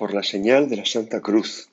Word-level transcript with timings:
por 0.00 0.14
la 0.14 0.22
señal 0.22 0.70
de 0.70 0.76
la 0.76 0.86
Santa 0.86 1.20
Cruz. 1.20 1.68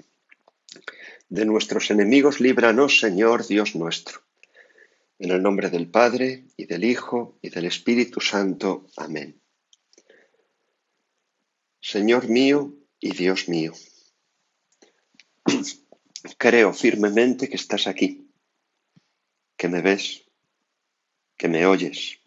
De 1.29 1.45
nuestros 1.45 1.91
enemigos 1.91 2.41
líbranos, 2.41 2.99
Señor 2.99 3.47
Dios 3.47 3.73
nuestro. 3.73 4.19
En 5.17 5.31
el 5.31 5.41
nombre 5.41 5.69
del 5.69 5.87
Padre, 5.89 6.43
y 6.57 6.65
del 6.65 6.83
Hijo, 6.83 7.39
y 7.41 7.49
del 7.49 7.63
Espíritu 7.63 8.19
Santo. 8.19 8.85
Amén. 8.97 9.39
Señor 11.79 12.27
mío 12.27 12.73
y 12.99 13.13
Dios 13.13 13.47
mío, 13.47 13.71
creo 16.37 16.73
firmemente 16.73 17.47
que 17.47 17.55
estás 17.55 17.87
aquí, 17.87 18.29
que 19.55 19.69
me 19.69 19.81
ves, 19.81 20.25
que 21.37 21.47
me 21.47 21.65
oyes. 21.65 22.19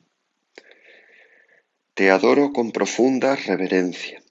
Te 1.92 2.10
adoro 2.10 2.54
con 2.54 2.72
profunda 2.72 3.36
reverencia 3.36 4.22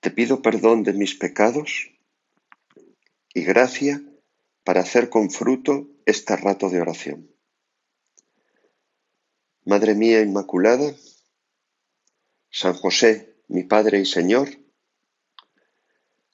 te 0.00 0.10
pido 0.10 0.42
perdón 0.42 0.82
de 0.84 0.92
mis 0.92 1.14
pecados 1.14 1.90
y 3.34 3.42
gracia 3.42 4.02
para 4.64 4.80
hacer 4.80 5.08
con 5.08 5.30
fruto 5.30 5.88
este 6.06 6.36
rato 6.36 6.70
de 6.70 6.80
oración. 6.80 7.30
Madre 9.64 9.94
mía 9.94 10.22
Inmaculada, 10.22 10.94
San 12.50 12.74
José, 12.74 13.36
mi 13.48 13.64
Padre 13.64 14.00
y 14.00 14.06
Señor, 14.06 14.48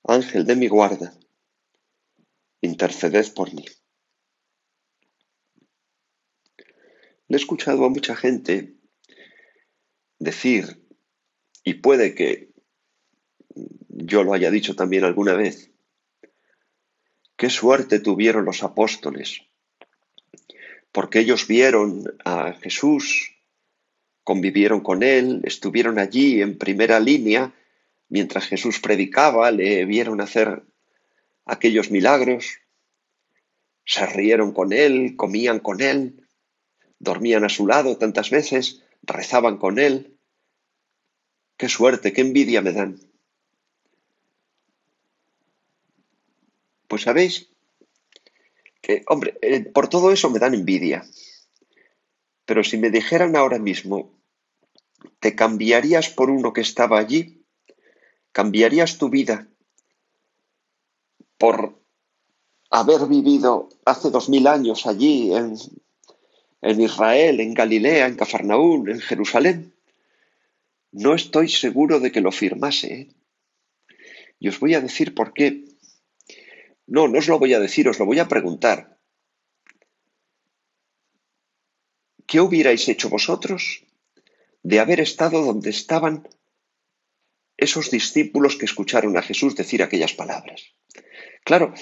Ángel 0.05 0.45
de 0.45 0.57
mi 0.57 0.69
guarda, 0.69 1.19
interceded 2.61 3.33
por 3.35 3.53
mí. 3.55 3.65
Le 7.27 7.37
he 7.37 7.41
escuchado 7.41 7.85
a 7.85 7.89
mucha 7.89 8.15
gente 8.15 8.77
decir, 10.19 10.87
y 11.65 11.75
puede 11.75 12.15
que 12.15 12.54
yo 14.07 14.23
lo 14.23 14.35
haya 14.35 14.51
dicho 14.51 14.77
también 14.77 15.05
alguna 15.05 15.34
vez. 15.34 15.70
Qué 17.37 17.51
suerte 17.51 18.01
tuvieron 18.01 18.45
los 18.45 18.62
apóstoles, 18.62 19.42
porque 20.92 21.20
ellos 21.20 21.47
vieron 21.47 22.05
a 22.25 22.53
Jesús, 22.53 23.34
convivieron 24.23 24.81
con 24.81 25.03
él, 25.03 25.41
estuvieron 25.45 25.98
allí 25.98 26.41
en 26.41 26.59
primera 26.59 27.01
línea 27.01 27.53
mientras 28.09 28.47
Jesús 28.47 28.78
predicaba, 28.78 29.51
le 29.51 29.84
vieron 29.87 30.21
hacer 30.21 30.62
aquellos 31.47 31.91
milagros, 31.91 32.59
se 33.84 34.06
rieron 34.06 34.53
con 34.53 34.73
él, 34.73 35.17
comían 35.17 35.59
con 35.59 35.81
él, 35.81 36.27
dormían 36.98 37.45
a 37.45 37.48
su 37.48 37.67
lado 37.67 37.97
tantas 37.97 38.31
veces, 38.31 38.83
rezaban 39.03 39.59
con 39.59 39.78
él. 39.78 40.19
Qué 41.56 41.69
suerte, 41.69 42.12
qué 42.12 42.21
envidia 42.21 42.61
me 42.62 42.73
dan. 42.73 43.14
Pues 46.89 47.03
sabéis 47.03 47.49
que, 48.81 49.03
hombre, 49.09 49.39
eh, 49.41 49.61
por 49.61 49.89
todo 49.89 50.13
eso 50.13 50.31
me 50.31 50.39
dan 50.39 50.55
envidia. 50.55 51.05
Pero 52.45 52.63
si 52.63 52.77
me 52.77 52.91
dijeran 52.91 53.37
ahora 53.37 53.59
mismo, 53.59 54.13
¿te 55.21 55.35
cambiarías 55.35 56.11
por 56.11 56.31
uno 56.31 56.53
que 56.53 56.61
estaba 56.61 56.99
allí? 56.99 57.43
¿Cambiarías 58.33 58.99
tu 58.99 59.09
vida 59.09 59.47
por 61.39 61.79
haber 62.71 63.07
vivido 63.07 63.69
hace 63.85 64.11
dos 64.11 64.29
mil 64.29 64.47
años 64.47 64.87
allí 64.87 65.33
en, 65.33 65.57
en 66.61 66.81
Israel, 66.81 67.41
en 67.41 67.55
Galilea, 67.55 68.07
en 68.07 68.17
Cafarnaún, 68.17 68.91
en 68.91 69.01
Jerusalén? 69.01 69.75
No 70.93 71.15
estoy 71.15 71.49
seguro 71.49 71.99
de 72.01 72.12
que 72.12 72.21
lo 72.21 72.31
firmase. 72.31 72.95
¿eh? 72.95 73.09
Y 74.39 74.49
os 74.49 74.61
voy 74.61 74.75
a 74.75 74.81
decir 74.81 75.15
por 75.15 75.33
qué. 75.33 75.65
No, 76.87 77.09
no 77.09 77.19
os 77.19 77.29
lo 77.29 77.39
voy 77.39 77.55
a 77.55 77.61
decir, 77.61 77.89
os 77.89 77.99
lo 77.99 78.07
voy 78.07 78.19
a 78.19 78.29
preguntar. 78.29 78.99
¿Qué 82.27 82.41
hubierais 82.41 82.89
hecho 82.89 83.09
vosotros 83.09 83.84
de 84.62 84.81
haber 84.81 85.00
estado 85.00 85.44
donde 85.44 85.71
estaban 85.71 86.28
esos 87.56 87.91
discípulos 87.91 88.56
que 88.56 88.65
escucharon 88.65 89.17
a 89.17 89.23
Jesús 89.23 89.55
decir 89.56 89.83
aquellas 89.83 90.15
palabras? 90.15 90.75
Claro, 91.44 91.75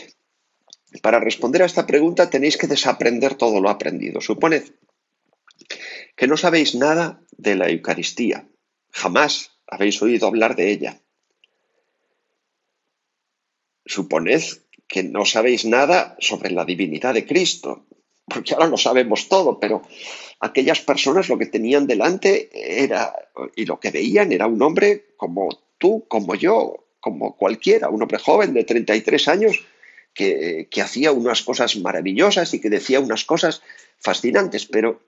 para 1.01 1.21
responder 1.21 1.63
a 1.63 1.67
esta 1.67 1.87
pregunta 1.87 2.31
tenéis 2.31 2.57
que 2.57 2.67
desaprender 2.67 3.35
todo 3.35 3.61
lo 3.61 3.71
aprendido. 3.71 4.21
Suponed 4.21 4.65
que 6.17 6.27
no 6.27 6.37
sabéis 6.37 6.75
nada 6.75 7.23
de 7.33 7.57
la 7.57 7.71
Eucaristía, 7.71 8.47
jamás 8.91 9.57
habéis 9.67 10.03
oído 10.03 10.27
hablar 10.27 10.55
de 10.55 10.71
ella. 10.71 11.01
Suponed 13.87 14.43
que 14.93 15.03
no 15.03 15.25
sabéis 15.25 15.65
nada 15.65 16.17
sobre 16.21 16.51
la 16.51 16.67
divinidad 16.67 17.15
de 17.15 17.25
Cristo, 17.25 17.87
porque 18.27 18.53
ahora 18.53 18.67
lo 18.67 18.77
sabemos 18.77 19.27
todo, 19.27 19.59
pero 19.59 19.81
aquellas 20.39 20.81
personas 20.81 21.31
lo 21.31 21.39
que 21.39 21.47
tenían 21.47 21.87
delante 21.87 22.51
era, 22.53 23.11
y 23.57 23.65
lo 23.65 23.81
que 23.81 23.91
veían 23.91 24.33
era 24.33 24.47
un 24.47 24.61
hombre 24.61 25.15
como 25.17 25.49
tú, 25.79 26.05
como 26.09 26.35
yo, 26.35 26.89
como 27.01 27.39
cualquiera, 27.39 27.89
un 27.89 28.03
hombre 28.03 28.19
joven 28.19 28.53
de 28.53 28.65
33 28.65 29.29
años 29.29 29.65
que, 30.13 30.69
que 30.71 30.83
hacía 30.83 31.11
unas 31.11 31.41
cosas 31.41 31.75
maravillosas 31.77 32.53
y 32.53 32.61
que 32.61 32.69
decía 32.69 33.01
unas 33.01 33.25
cosas 33.25 33.63
fascinantes, 33.99 34.67
pero, 34.67 35.01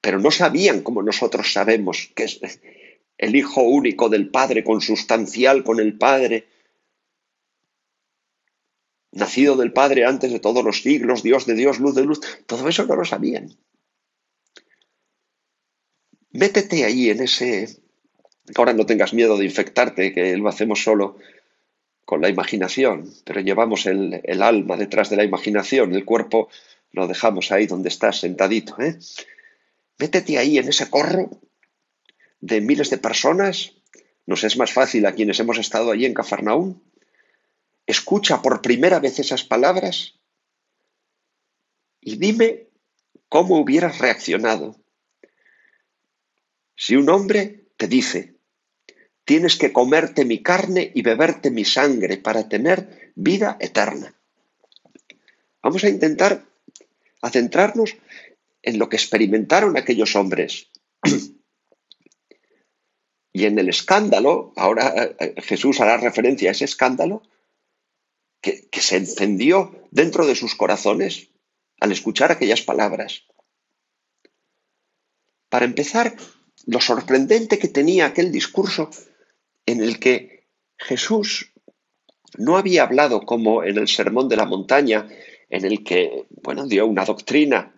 pero 0.00 0.20
no 0.20 0.30
sabían 0.30 0.82
como 0.82 1.02
nosotros 1.02 1.52
sabemos 1.52 2.12
que 2.14 2.22
es 2.22 2.60
el 3.18 3.34
Hijo 3.34 3.62
único 3.62 4.08
del 4.08 4.30
Padre, 4.30 4.62
consustancial 4.62 5.64
con 5.64 5.80
el 5.80 5.98
Padre, 5.98 6.51
nacido 9.12 9.56
del 9.56 9.72
Padre 9.72 10.06
antes 10.06 10.32
de 10.32 10.40
todos 10.40 10.64
los 10.64 10.82
siglos, 10.82 11.22
Dios 11.22 11.46
de 11.46 11.54
Dios, 11.54 11.78
luz 11.78 11.94
de 11.94 12.04
luz, 12.04 12.20
todo 12.46 12.68
eso 12.68 12.84
no 12.86 12.96
lo 12.96 13.04
sabían. 13.04 13.54
Métete 16.32 16.84
ahí 16.84 17.10
en 17.10 17.20
ese... 17.22 17.68
Ahora 18.56 18.72
no 18.72 18.86
tengas 18.86 19.14
miedo 19.14 19.36
de 19.36 19.44
infectarte, 19.44 20.12
que 20.12 20.36
lo 20.36 20.48
hacemos 20.48 20.82
solo 20.82 21.16
con 22.04 22.20
la 22.20 22.28
imaginación, 22.28 23.08
pero 23.24 23.40
llevamos 23.40 23.86
el, 23.86 24.42
alma 24.42 24.76
detrás 24.76 25.08
de 25.10 25.16
la 25.16 25.24
imaginación, 25.24 25.94
el 25.94 26.04
cuerpo 26.04 26.48
lo 26.90 27.06
dejamos 27.06 27.52
ahí 27.52 27.66
donde 27.66 27.88
estás 27.88 28.20
sentadito. 28.20 28.80
¿eh? 28.80 28.98
Métete 29.98 30.38
ahí 30.38 30.58
en 30.58 30.68
ese 30.68 30.90
corro 30.90 31.30
de 32.40 32.60
miles 32.60 32.90
de 32.90 32.98
personas. 32.98 33.74
Nos 34.26 34.44
es 34.44 34.56
más 34.56 34.72
fácil 34.72 35.06
a 35.06 35.12
quienes 35.12 35.38
hemos 35.40 35.58
estado 35.58 35.90
allí 35.90 36.06
en 36.06 36.14
Cafarnaún 36.14 36.82
escucha 37.86 38.42
por 38.42 38.62
primera 38.62 39.00
vez 39.00 39.18
esas 39.18 39.44
palabras 39.44 40.14
y 42.00 42.16
dime 42.16 42.68
cómo 43.28 43.58
hubieras 43.58 43.98
reaccionado. 43.98 44.76
Si 46.76 46.96
un 46.96 47.08
hombre 47.08 47.66
te 47.76 47.86
dice, 47.86 48.34
tienes 49.24 49.56
que 49.56 49.72
comerte 49.72 50.24
mi 50.24 50.42
carne 50.42 50.90
y 50.94 51.02
beberte 51.02 51.50
mi 51.50 51.64
sangre 51.64 52.16
para 52.16 52.48
tener 52.48 53.12
vida 53.14 53.56
eterna. 53.60 54.14
Vamos 55.62 55.84
a 55.84 55.88
intentar 55.88 56.44
centrarnos 57.30 57.96
en 58.62 58.78
lo 58.78 58.88
que 58.88 58.96
experimentaron 58.96 59.76
aquellos 59.76 60.16
hombres. 60.16 60.68
y 63.32 63.44
en 63.44 63.58
el 63.58 63.68
escándalo, 63.68 64.52
ahora 64.56 65.14
eh, 65.18 65.34
Jesús 65.42 65.80
hará 65.80 65.96
referencia 65.96 66.50
a 66.50 66.52
ese 66.52 66.64
escándalo, 66.64 67.22
que, 68.42 68.68
se 68.80 68.96
encendió 68.96 69.72
dentro 69.90 70.26
de 70.26 70.34
sus 70.34 70.54
corazones 70.54 71.28
al 71.80 71.92
escuchar 71.92 72.32
aquellas 72.32 72.60
palabras. 72.60 73.24
Para 75.48 75.64
empezar, 75.64 76.16
lo 76.66 76.80
sorprendente 76.80 77.58
que 77.58 77.68
tenía 77.68 78.06
aquel 78.06 78.32
discurso 78.32 78.90
en 79.64 79.82
el 79.82 79.98
que 80.00 80.48
Jesús 80.76 81.52
no 82.36 82.56
había 82.56 82.82
hablado 82.82 83.22
como 83.22 83.62
en 83.62 83.78
el 83.78 83.88
Sermón 83.88 84.28
de 84.28 84.36
la 84.36 84.46
Montaña, 84.46 85.08
en 85.48 85.64
el 85.64 85.84
que, 85.84 86.26
bueno, 86.42 86.66
dio 86.66 86.86
una 86.86 87.04
doctrina 87.04 87.74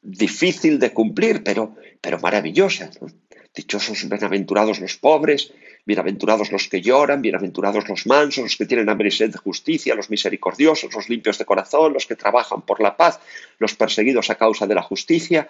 difícil 0.00 0.78
de 0.78 0.94
cumplir, 0.94 1.42
pero, 1.42 1.74
pero 2.00 2.20
maravillosa. 2.20 2.90
Dichosos, 3.54 4.08
bienaventurados 4.08 4.80
los 4.80 4.96
pobres, 4.96 5.52
Bienaventurados 5.86 6.50
los 6.50 6.66
que 6.66 6.82
lloran, 6.82 7.22
bienaventurados 7.22 7.88
los 7.88 8.08
mansos, 8.08 8.42
los 8.42 8.56
que 8.56 8.66
tienen 8.66 8.88
hambre 8.88 9.06
y 9.06 9.12
sed 9.12 9.30
de 9.30 9.38
justicia, 9.38 9.94
los 9.94 10.10
misericordiosos, 10.10 10.92
los 10.92 11.08
limpios 11.08 11.38
de 11.38 11.44
corazón, 11.44 11.92
los 11.92 12.06
que 12.06 12.16
trabajan 12.16 12.62
por 12.62 12.80
la 12.80 12.96
paz, 12.96 13.20
los 13.60 13.76
perseguidos 13.76 14.28
a 14.28 14.34
causa 14.34 14.66
de 14.66 14.74
la 14.74 14.82
justicia. 14.82 15.48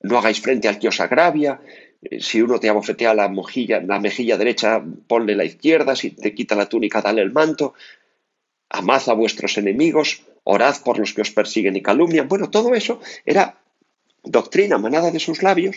No 0.00 0.16
hagáis 0.16 0.40
frente 0.40 0.68
al 0.68 0.78
que 0.78 0.88
os 0.88 1.00
agravia. 1.00 1.60
Eh, 2.00 2.22
si 2.22 2.40
uno 2.40 2.58
te 2.58 2.70
abofetea 2.70 3.12
la, 3.12 3.28
mojilla, 3.28 3.82
la 3.82 4.00
mejilla 4.00 4.38
derecha, 4.38 4.82
ponle 5.06 5.36
la 5.36 5.44
izquierda. 5.44 5.94
Si 5.94 6.12
te 6.12 6.34
quita 6.34 6.54
la 6.54 6.70
túnica, 6.70 7.02
dale 7.02 7.20
el 7.20 7.30
manto. 7.30 7.74
Amad 8.70 9.06
a 9.06 9.12
vuestros 9.12 9.58
enemigos, 9.58 10.22
orad 10.44 10.76
por 10.82 10.98
los 10.98 11.12
que 11.12 11.20
os 11.20 11.30
persiguen 11.30 11.76
y 11.76 11.82
calumnian. 11.82 12.26
Bueno, 12.26 12.48
todo 12.48 12.72
eso 12.72 13.02
era 13.26 13.58
doctrina 14.24 14.78
manada 14.78 15.10
de 15.10 15.20
sus 15.20 15.42
labios 15.42 15.76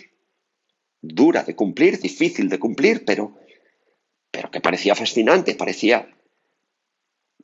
dura 1.02 1.44
de 1.44 1.56
cumplir, 1.56 2.00
difícil 2.00 2.50
de 2.50 2.60
cumplir, 2.60 3.06
pero, 3.06 3.38
pero 4.32 4.52
que 4.52 4.62
parecía 4.62 4.96
fascinante, 4.96 5.56
parecía 5.56 6.16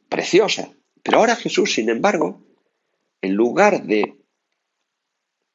preciosa. 0.10 0.74
Pero 1.04 1.20
ahora 1.20 1.36
Jesús, 1.36 1.74
sin 1.74 1.90
embargo, 1.90 2.44
en 3.22 3.34
lugar 3.34 3.84
de 3.84 4.16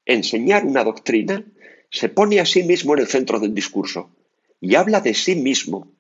enseñar 0.04 0.64
una 0.64 0.84
doctrina, 0.84 1.44
se 1.90 2.08
pone 2.08 2.40
a 2.40 2.46
sí 2.46 2.62
mismo 2.62 2.94
en 2.94 3.00
el 3.00 3.06
centro 3.06 3.38
del 3.38 3.54
discurso 3.54 4.10
y 4.60 4.74
habla 4.74 5.00
de 5.00 5.14
sí 5.14 5.36
mismo. 5.36 5.92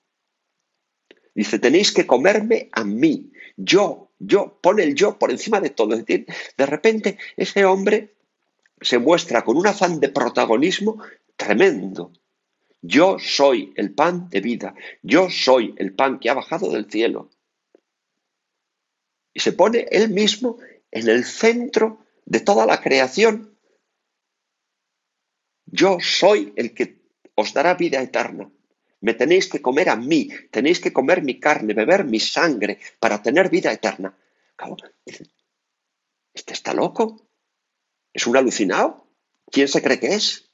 Dice, 1.34 1.58
tenéis 1.58 1.92
que 1.92 2.06
comerme 2.06 2.68
a 2.72 2.84
mí, 2.84 3.32
yo, 3.56 4.10
yo, 4.18 4.58
pone 4.62 4.84
el 4.84 4.94
yo 4.94 5.18
por 5.18 5.30
encima 5.30 5.60
de 5.60 5.70
todo. 5.70 5.96
de 5.96 6.66
repente 6.66 7.18
ese 7.36 7.64
hombre 7.64 8.14
se 8.80 8.98
muestra 8.98 9.44
con 9.44 9.56
un 9.56 9.66
afán 9.66 10.00
de 10.00 10.08
protagonismo 10.08 11.02
tremendo. 11.36 12.12
Yo 12.82 13.18
soy 13.18 13.72
el 13.76 13.94
pan 13.94 14.28
de 14.28 14.40
vida, 14.40 14.74
yo 15.02 15.28
soy 15.30 15.74
el 15.78 15.94
pan 15.94 16.18
que 16.18 16.30
ha 16.30 16.34
bajado 16.34 16.70
del 16.70 16.90
cielo. 16.90 17.30
Y 19.32 19.40
se 19.40 19.52
pone 19.52 19.86
él 19.90 20.10
mismo 20.10 20.58
en 20.90 21.08
el 21.08 21.24
centro 21.24 22.04
de 22.24 22.40
toda 22.40 22.66
la 22.66 22.80
creación. 22.80 23.56
Yo 25.66 25.98
soy 26.00 26.52
el 26.56 26.74
que 26.74 27.02
os 27.34 27.52
dará 27.52 27.74
vida 27.74 28.00
eterna. 28.00 28.50
Me 29.00 29.14
tenéis 29.14 29.48
que 29.48 29.60
comer 29.60 29.88
a 29.90 29.96
mí, 29.96 30.30
tenéis 30.50 30.80
que 30.80 30.92
comer 30.92 31.22
mi 31.22 31.38
carne, 31.38 31.74
beber 31.74 32.04
mi 32.04 32.18
sangre 32.18 32.78
para 32.98 33.20
tener 33.22 33.50
vida 33.50 33.72
eterna. 33.72 34.16
¿Este 36.32 36.52
está 36.52 36.72
loco? 36.72 37.28
¿Es 38.12 38.26
un 38.26 38.36
alucinado? 38.36 39.06
¿Quién 39.50 39.68
se 39.68 39.82
cree 39.82 40.00
que 40.00 40.14
es? 40.14 40.45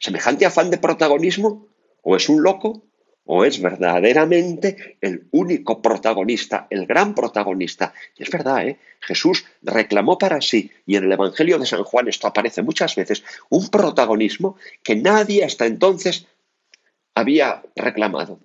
¿Semejante 0.00 0.46
afán 0.46 0.70
de 0.70 0.78
protagonismo? 0.78 1.68
¿O 2.02 2.16
es 2.16 2.28
un 2.30 2.42
loco? 2.42 2.82
¿O 3.24 3.44
es 3.44 3.60
verdaderamente 3.60 4.96
el 5.02 5.28
único 5.30 5.82
protagonista, 5.82 6.66
el 6.70 6.86
gran 6.86 7.14
protagonista? 7.14 7.92
Y 8.16 8.22
es 8.22 8.30
verdad, 8.30 8.66
¿eh? 8.66 8.78
Jesús 9.00 9.44
reclamó 9.62 10.16
para 10.16 10.40
sí, 10.40 10.72
y 10.86 10.96
en 10.96 11.04
el 11.04 11.12
Evangelio 11.12 11.58
de 11.58 11.66
San 11.66 11.84
Juan 11.84 12.08
esto 12.08 12.26
aparece 12.26 12.62
muchas 12.62 12.96
veces, 12.96 13.22
un 13.50 13.68
protagonismo 13.68 14.56
que 14.82 14.96
nadie 14.96 15.44
hasta 15.44 15.66
entonces 15.66 16.26
había 17.14 17.62
reclamado. 17.76 18.40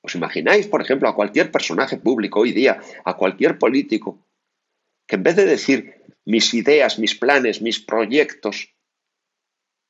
¿Os 0.00 0.14
imagináis, 0.14 0.66
por 0.68 0.80
ejemplo, 0.80 1.08
a 1.08 1.14
cualquier 1.14 1.52
personaje 1.52 1.98
público 1.98 2.40
hoy 2.40 2.52
día, 2.52 2.80
a 3.04 3.14
cualquier 3.14 3.58
político, 3.58 4.18
que 5.06 5.16
en 5.16 5.22
vez 5.22 5.36
de 5.36 5.44
decir 5.44 6.02
mis 6.24 6.54
ideas, 6.54 6.98
mis 6.98 7.14
planes, 7.14 7.60
mis 7.60 7.78
proyectos 7.78 8.75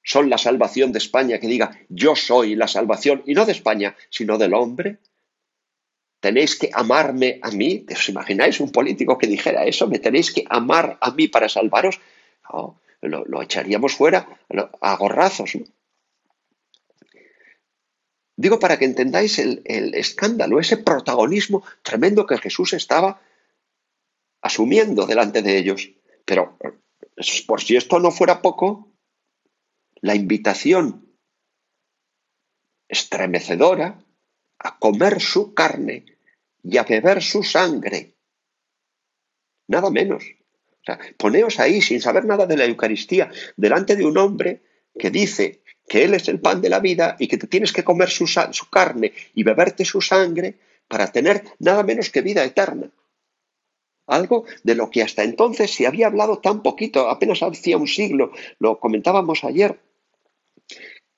son 0.07 0.31
la 0.31 0.39
salvación 0.39 0.93
de 0.93 0.99
España, 0.99 1.39
que 1.41 1.49
diga 1.49 1.77
yo 1.89 2.15
soy 2.15 2.55
la 2.55 2.69
salvación, 2.69 3.25
y 3.27 3.35
no 3.35 3.45
de 3.45 3.51
España, 3.53 3.97
sino 4.09 4.39
del 4.39 4.55
hombre, 4.55 4.99
tenéis 6.21 6.57
que 6.57 6.71
amarme 6.73 7.41
a 7.43 7.51
mí. 7.51 7.85
¿Os 7.91 8.09
imagináis 8.09 8.61
un 8.61 8.71
político 8.71 9.19
que 9.19 9.27
dijera 9.27 9.67
eso? 9.67 9.89
¿Me 9.89 9.99
tenéis 9.99 10.31
que 10.31 10.45
amar 10.49 10.97
a 11.01 11.11
mí 11.11 11.27
para 11.27 11.49
salvaros? 11.49 12.01
lo, 13.03 13.43
echaríamos 13.43 13.95
fuera 13.95 14.29
a 14.81 14.97
gorrazos. 14.97 15.59
Digo 18.37 18.61
para 18.61 18.79
que 18.79 18.85
entendáis 18.85 19.41
el, 19.41 19.63
el 19.65 19.95
escándalo, 19.97 20.61
ese 20.61 20.77
protagonismo 20.77 21.65
tremendo 21.83 22.27
que 22.27 22.39
Jesús 22.39 22.75
estaba 22.75 23.21
asumiendo 24.41 25.05
delante 25.07 25.43
de 25.43 25.59
ellos. 25.59 25.91
Pero 26.25 26.57
por 27.49 27.61
si 27.61 27.75
esto 27.77 27.99
no 27.99 28.13
fuera 28.13 28.41
poco, 28.41 28.93
la 30.07 30.15
invitación 30.15 30.85
estremecedora 32.87 33.89
a 34.59 34.79
comer 34.79 35.21
su 35.21 35.53
carne 35.53 36.05
y 36.63 36.77
a 36.77 36.85
beber 36.85 37.21
su 37.21 37.43
sangre. 37.43 38.15
Nada 39.67 39.91
menos. 39.91 40.23
O 40.23 40.85
sea, 40.87 41.01
poneos 41.17 41.59
ahí 41.59 41.83
sin 41.83 42.01
saber 42.01 42.25
nada 42.25 42.47
de 42.47 42.57
la 42.57 42.67
Eucaristía, 42.67 43.33
delante 43.57 43.97
de 43.97 44.07
un 44.07 44.17
hombre 44.17 44.63
que 44.97 45.11
dice 45.11 45.63
que 45.89 46.05
Él 46.05 46.15
es 46.15 46.29
el 46.29 46.39
pan 46.39 46.61
de 46.61 46.69
la 46.69 46.79
vida 46.79 47.17
y 47.19 47.27
que 47.27 47.37
te 47.39 47.49
tienes 47.49 47.73
que 47.73 47.83
comer 47.83 48.09
su, 48.09 48.29
su 48.29 48.71
carne 48.71 49.13
y 49.35 49.43
beberte 49.43 49.85
su 49.85 50.01
sangre 50.01 50.55
para 50.87 51.11
tener 51.11 51.43
nada 51.59 51.83
menos 51.83 52.11
que 52.11 52.23
vida 52.23 52.45
eterna 52.45 52.93
algo 54.07 54.45
de 54.63 54.77
lo 54.77 54.89
que 54.89 55.03
hasta 55.03 55.25
entonces 55.25 55.75
se 55.75 55.87
había 55.87 56.07
hablado 56.07 56.39
tan 56.39 56.63
poquito, 56.63 57.11
apenas 57.11 57.43
hacía 57.43 57.77
un 57.77 57.89
siglo, 57.89 58.31
lo 58.61 58.79
comentábamos 58.79 59.43
ayer, 59.43 59.81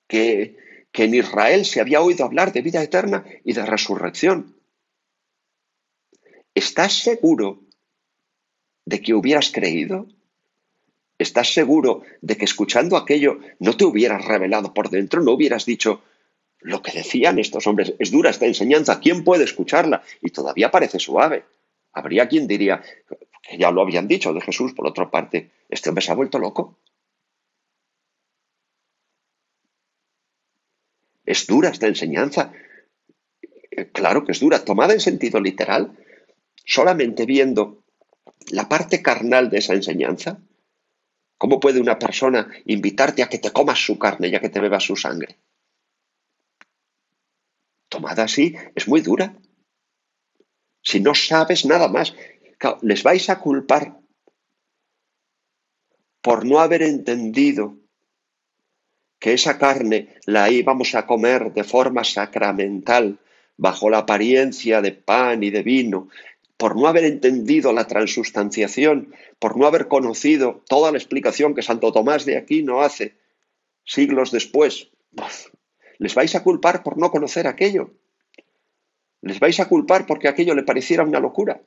que, 0.09 0.57
en 0.95 1.15
Israel 1.15 1.65
se 1.65 1.81
había 1.81 2.01
oído 2.01 2.25
hablar 2.25 2.53
de 2.53 2.61
vida 2.61 2.83
eterna 2.83 3.25
y 3.45 3.53
de 3.53 3.65
resurrección. 3.65 4.57
¿Estás 6.55 6.95
seguro 6.95 7.61
de 8.85 9.01
que 9.01 9.15
hubieras 9.15 9.53
creído? 9.53 10.09
¿Estás 11.17 11.55
seguro 11.55 12.03
de 12.21 12.37
que 12.37 12.47
escuchando 12.47 12.97
aquello 12.97 13.39
no 13.61 13.77
te 13.77 13.85
hubieras 13.85 14.25
revelado 14.25 14.75
por 14.75 14.91
dentro, 14.91 15.23
no 15.23 15.35
hubieras 15.35 15.67
dicho 15.67 16.03
lo 16.59 16.83
que 16.83 16.91
decían 16.91 17.39
estos 17.39 17.69
hombres? 17.69 17.95
Es 18.01 18.11
dura 18.11 18.31
esta 18.31 18.47
enseñanza, 18.47 18.99
¿quién 18.99 19.23
puede 19.23 19.45
escucharla? 19.45 20.03
Y 20.21 20.31
todavía 20.31 20.73
parece 20.73 20.99
suave. 20.99 21.45
Habría 21.93 22.27
quien 22.27 22.49
diría, 22.49 22.83
que 23.43 23.57
ya 23.57 23.71
lo 23.71 23.83
habían 23.83 24.09
dicho 24.09 24.33
de 24.33 24.41
Jesús, 24.41 24.73
por 24.73 24.89
otra 24.89 25.11
parte, 25.13 25.51
este 25.69 25.91
hombre 25.91 26.05
se 26.05 26.11
ha 26.11 26.17
vuelto 26.17 26.41
loco. 26.41 26.79
Es 31.29 31.47
dura 31.47 31.69
esta 31.69 31.87
enseñanza. 31.87 32.55
Claro 33.93 34.25
que 34.25 34.33
es 34.33 34.41
dura, 34.41 34.65
tomada 34.65 34.95
en 34.95 35.01
sentido 35.01 35.43
literal, 35.43 35.95
solamente 36.65 37.27
viendo 37.27 37.85
la 38.51 38.67
parte 38.67 39.03
carnal 39.03 39.51
de 39.51 39.59
esa 39.59 39.75
enseñanza. 39.75 40.41
¿Cómo 41.37 41.61
puede 41.61 41.81
una 41.81 41.99
persona 41.99 42.51
invitarte 42.65 43.23
a 43.23 43.29
que 43.29 43.39
te 43.39 43.51
comas 43.51 43.79
su 43.79 43.99
carne 43.99 44.29
y 44.29 44.37
a 44.37 44.41
que 44.41 44.49
te 44.49 44.59
bebas 44.59 44.85
su 44.85 44.97
sangre? 44.97 45.37
Tomada 47.91 48.23
así, 48.25 48.55
es 48.75 48.89
muy 48.89 49.03
dura 49.03 49.37
si 50.81 51.01
no 51.01 51.15
sabes 51.15 51.67
nada 51.67 51.89
más. 51.89 52.15
les 52.81 53.03
vais 53.03 53.29
a 53.29 53.39
culpar 53.39 54.01
por 56.23 56.47
no 56.47 56.61
haber 56.61 56.83
entendido 56.83 57.78
que 59.19 59.33
esa 59.33 59.59
carne 59.59 60.17
la 60.27 60.51
íbamos 60.51 60.95
a 60.95 61.07
comer 61.07 61.53
de 61.53 61.65
forma 61.65 62.05
sacramental, 62.05 63.19
bajo 63.57 63.91
la 63.91 63.99
apariencia 63.99 64.81
de 64.81 64.93
pan 64.93 65.43
y 65.43 65.51
de 65.51 65.63
vino, 65.63 66.09
por 66.57 66.77
no 66.77 66.87
haber 66.89 67.05
entendido 67.05 67.73
la 67.73 67.87
transustanciación, 67.87 69.15
por 69.39 69.57
no 69.57 69.67
haber 69.67 69.89
conocido 69.89 70.63
toda 70.69 70.91
la 70.93 70.99
explicación 70.99 71.55
que 71.55 71.63
Santo 71.63 71.93
Tomás 71.93 72.25
de 72.25 72.37
Aquino 72.37 72.83
hace 72.83 73.17
siglos 73.85 74.31
después. 74.31 74.91
Les 75.99 76.15
vais 76.15 76.35
a 76.35 76.43
culpar 76.43 76.83
por 76.83 76.99
no 76.99 77.11
conocer 77.11 77.47
aquello. 77.47 77.95
¿Les 79.23 79.41
vais 79.41 79.59
a 79.59 79.69
culpar 79.69 80.07
porque 80.07 80.29
aquello 80.29 80.55
le 80.55 80.63
pareciera 80.63 81.05
una 81.05 81.21
locura? 81.21 81.63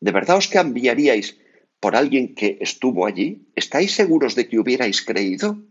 ¿De 0.00 0.12
verdad 0.12 0.36
os 0.36 0.48
cambiaríais 0.48 1.38
por 1.80 1.94
alguien 1.94 2.34
que 2.34 2.58
estuvo 2.60 3.06
allí? 3.06 3.46
¿Estáis 3.54 3.92
seguros 3.92 4.34
de 4.34 4.48
que 4.48 4.58
hubierais 4.58 5.02
creído? 5.02 5.65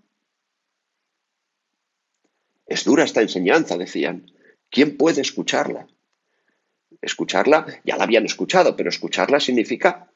Es 2.65 2.84
dura 2.84 3.03
esta 3.03 3.22
enseñanza, 3.22 3.77
decían. 3.77 4.31
¿Quién 4.69 4.98
puede 4.98 5.22
escucharla? 5.22 5.88
Escucharla, 7.01 7.65
ya 7.84 7.98
la 7.98 8.03
habían 8.03 8.25
escuchado, 8.25 8.75
pero 8.75 8.89
escucharla 8.89 9.39
significa 9.39 10.12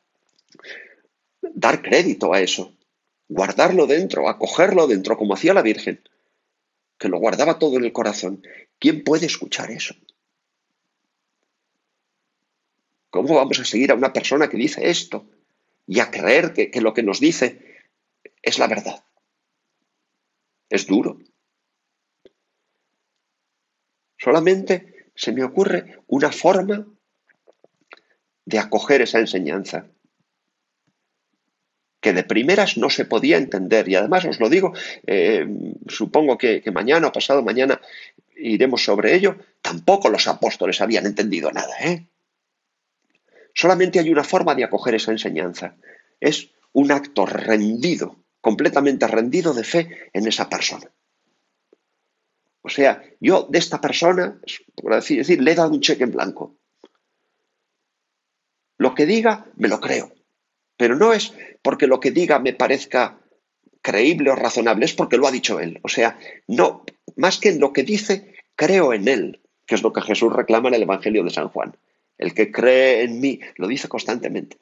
dar 1.42 1.82
crédito 1.82 2.34
a 2.34 2.42
eso, 2.42 2.74
guardarlo 3.28 3.86
dentro, 3.86 4.28
acogerlo 4.28 4.88
dentro, 4.88 5.18
como 5.18 5.34
hacía 5.34 5.54
la 5.54 5.62
Virgen 5.62 6.02
que 7.00 7.08
lo 7.08 7.18
guardaba 7.18 7.58
todo 7.58 7.78
en 7.78 7.86
el 7.86 7.94
corazón. 7.94 8.44
¿Quién 8.78 9.04
puede 9.04 9.26
escuchar 9.26 9.72
eso? 9.72 9.96
¿Cómo 13.10 13.36
vamos 13.36 13.60
a 13.60 13.66
seguir 13.66 13.92
a 13.92 13.96
una 13.96 14.14
persona 14.14 14.50
que 14.50 14.58
dice 14.58 14.90
esto 14.90 15.26
y 15.88 16.02
a 16.02 16.12
creer 16.12 16.54
que, 16.54 16.70
que 16.70 16.82
lo 16.82 16.94
que 16.94 17.02
nos 17.02 17.20
dice 17.20 17.80
es 18.44 18.60
la 18.60 18.68
verdad? 18.68 19.04
Es 20.70 20.86
duro. 20.86 21.18
Solamente 24.20 25.12
se 25.16 25.32
me 25.32 25.44
ocurre 25.44 26.00
una 26.08 26.32
forma 26.32 26.86
de 28.46 28.60
acoger 28.60 29.02
esa 29.02 29.20
enseñanza 29.20 29.88
que 32.02 32.14
de 32.14 32.24
primeras 32.24 32.78
no 32.78 32.90
se 32.90 33.06
podía 33.06 33.38
entender. 33.38 33.88
Y 33.90 33.96
además 33.96 34.26
os 34.26 34.40
lo 34.40 34.50
digo, 34.50 34.74
eh, 35.06 35.46
supongo 35.88 36.38
que, 36.38 36.64
mañana 36.72 37.08
o 37.08 37.12
pasado 37.12 37.44
mañana 37.44 37.82
iremos 38.36 38.84
sobre 38.84 39.16
ello, 39.16 39.36
tampoco 39.62 40.10
los 40.10 40.28
apóstoles 40.28 40.80
habían 40.82 41.06
entendido 41.06 41.52
nada. 41.52 41.76
¿eh? 41.82 42.08
Solamente 43.54 44.00
hay 44.00 44.10
una 44.10 44.24
forma 44.24 44.56
de 44.56 44.64
acoger 44.64 44.96
esa 44.96 45.12
enseñanza. 45.12 45.76
Es 46.20 46.50
un 46.72 46.92
acto 46.92 47.26
rendido 47.26 48.18
completamente 48.42 49.06
rendido 49.08 49.54
de 49.54 49.64
fe 49.64 50.10
en 50.14 50.28
esa 50.28 50.50
persona. 50.50 50.90
O 52.62 52.70
sea, 52.70 53.04
yo 53.20 53.48
de 53.50 53.60
esta 53.60 53.80
persona, 53.80 54.40
por 54.76 54.94
así 54.94 55.18
decir, 55.18 55.42
le 55.42 55.52
he 55.52 55.56
dado 55.56 55.72
un 55.72 55.82
cheque 55.82 56.04
en 56.04 56.12
blanco. 56.12 56.56
Lo 58.78 58.96
que 58.96 59.06
diga, 59.06 59.46
me 59.56 59.68
lo 59.68 59.80
creo. 59.80 60.12
Pero 60.78 60.96
no 60.96 61.14
es 61.14 61.34
porque 61.62 61.88
lo 61.88 62.00
que 62.00 62.12
diga 62.12 62.40
me 62.40 62.54
parezca 62.54 63.20
creíble 63.82 64.32
o 64.32 64.36
razonable, 64.36 64.86
es 64.86 64.94
porque 64.94 65.18
lo 65.18 65.28
ha 65.28 65.32
dicho 65.32 65.60
él. 65.60 65.80
O 65.84 65.90
sea, 65.90 66.20
no, 66.48 66.84
más 67.16 67.40
que 67.40 67.50
en 67.50 67.60
lo 67.60 67.74
que 67.74 67.84
dice, 67.84 68.36
creo 68.56 68.94
en 68.94 69.08
él, 69.08 69.42
que 69.66 69.76
es 69.76 69.84
lo 69.84 69.94
que 69.94 70.02
Jesús 70.02 70.34
reclama 70.34 70.70
en 70.70 70.76
el 70.76 70.84
Evangelio 70.84 71.24
de 71.24 71.30
San 71.30 71.50
Juan. 71.50 71.76
El 72.18 72.34
que 72.34 72.52
cree 72.52 73.04
en 73.04 73.20
mí 73.20 73.40
lo 73.56 73.68
dice 73.68 73.88
constantemente. 73.88 74.58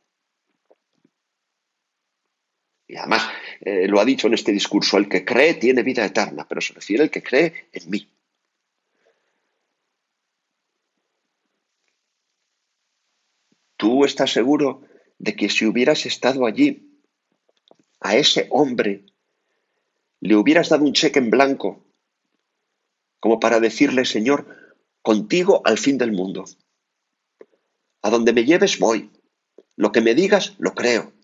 Y 2.87 2.95
además 2.95 3.23
eh, 3.61 3.87
lo 3.87 3.99
ha 3.99 4.05
dicho 4.05 4.27
en 4.27 4.33
este 4.33 4.51
discurso, 4.51 4.97
el 4.97 5.09
que 5.09 5.25
cree 5.25 5.55
tiene 5.55 5.83
vida 5.83 6.05
eterna, 6.05 6.47
pero 6.47 6.61
se 6.61 6.73
refiere 6.73 7.03
al 7.03 7.11
que 7.11 7.21
cree 7.21 7.67
en 7.73 7.89
mí. 7.89 8.09
¿Tú 13.75 14.05
estás 14.05 14.31
seguro 14.31 14.81
de 15.19 15.35
que 15.35 15.49
si 15.49 15.65
hubieras 15.65 16.05
estado 16.05 16.45
allí, 16.45 16.83
a 17.99 18.15
ese 18.15 18.47
hombre 18.51 19.05
le 20.19 20.35
hubieras 20.35 20.69
dado 20.69 20.83
un 20.83 20.93
cheque 20.93 21.19
en 21.19 21.29
blanco, 21.29 21.83
como 23.19 23.39
para 23.39 23.59
decirle, 23.59 24.05
Señor, 24.05 24.47
contigo 25.01 25.61
al 25.65 25.77
fin 25.77 25.97
del 25.97 26.11
mundo? 26.11 26.45
A 28.01 28.09
donde 28.09 28.33
me 28.33 28.45
lleves 28.45 28.79
voy. 28.79 29.11
Lo 29.75 29.91
que 29.91 30.01
me 30.01 30.15
digas, 30.15 30.55
lo 30.57 30.73
creo. 30.73 31.16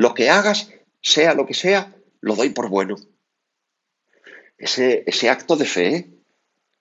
Lo 0.00 0.14
que 0.14 0.30
hagas, 0.30 0.72
sea 1.02 1.34
lo 1.34 1.44
que 1.44 1.52
sea, 1.52 1.94
lo 2.22 2.34
doy 2.34 2.48
por 2.48 2.70
bueno. 2.70 2.96
Ese, 4.56 5.04
ese 5.06 5.28
acto 5.28 5.56
de 5.56 5.66
fe, 5.66 6.08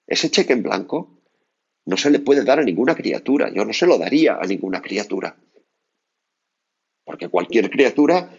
ese 0.07 0.31
cheque 0.31 0.53
en 0.53 0.63
blanco, 0.63 1.19
no 1.83 1.97
se 1.97 2.11
le 2.11 2.19
puede 2.19 2.45
dar 2.45 2.59
a 2.59 2.63
ninguna 2.63 2.95
criatura. 2.95 3.51
Yo 3.53 3.65
no 3.65 3.73
se 3.73 3.87
lo 3.87 3.97
daría 3.97 4.35
a 4.35 4.45
ninguna 4.45 4.81
criatura. 4.81 5.35
Porque 7.03 7.27
cualquier 7.27 7.69
criatura 7.69 8.33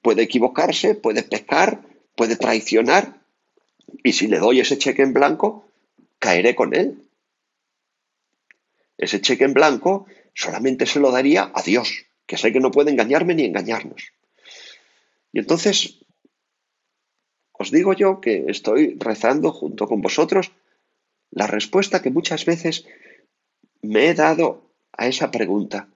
puede 0.00 0.22
equivocarse, 0.22 0.94
puede 0.94 1.24
pecar, 1.24 1.82
puede 2.16 2.36
traicionar. 2.36 3.20
Y 4.02 4.14
si 4.14 4.28
le 4.28 4.38
doy 4.38 4.60
ese 4.60 4.78
cheque 4.78 5.02
en 5.02 5.12
blanco, 5.12 5.68
caeré 6.18 6.54
con 6.54 6.74
él. 6.74 7.06
Ese 8.96 9.20
cheque 9.20 9.44
en 9.44 9.52
blanco 9.52 10.06
solamente 10.32 10.86
se 10.86 11.00
lo 11.00 11.10
daría 11.10 11.52
a 11.54 11.60
Dios, 11.60 12.06
que 12.24 12.38
sé 12.38 12.50
que 12.50 12.60
no 12.60 12.70
puede 12.70 12.92
engañarme 12.92 13.34
ni 13.34 13.44
engañarnos. 13.44 14.12
Y 15.32 15.38
entonces, 15.38 16.04
os 17.52 17.70
digo 17.70 17.94
yo 17.94 18.20
que 18.20 18.44
estoy 18.48 18.96
rezando 18.98 19.52
junto 19.52 19.86
con 19.86 20.02
vosotros 20.02 20.52
la 21.30 21.46
respuesta 21.46 22.02
que 22.02 22.10
muchas 22.10 22.44
veces 22.44 22.86
me 23.80 24.08
he 24.08 24.14
dado 24.14 24.70
a 24.92 25.08
esa 25.08 25.30
pregunta. 25.30 25.88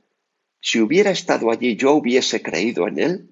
Si 0.61 0.81
hubiera 0.81 1.11
estado 1.11 1.51
allí, 1.51 1.77
yo 1.77 1.93
hubiese 1.93 2.43
creído 2.43 2.89
en 2.89 2.99
él. 2.99 3.31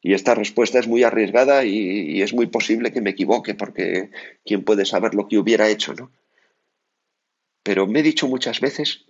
Y 0.00 0.12
esta 0.12 0.34
respuesta 0.34 0.78
es 0.78 0.86
muy 0.86 1.02
arriesgada 1.02 1.64
y, 1.64 2.20
es 2.20 2.34
muy 2.34 2.46
posible 2.46 2.92
que 2.92 3.00
me 3.00 3.10
equivoque, 3.10 3.54
porque 3.54 4.10
quién 4.44 4.62
puede 4.62 4.84
saber 4.84 5.14
lo 5.14 5.26
que 5.28 5.38
hubiera 5.38 5.70
hecho, 5.70 5.94
¿no? 5.94 6.12
Pero 7.62 7.86
me 7.86 8.00
he 8.00 8.02
dicho 8.02 8.28
muchas 8.28 8.60
veces, 8.60 9.06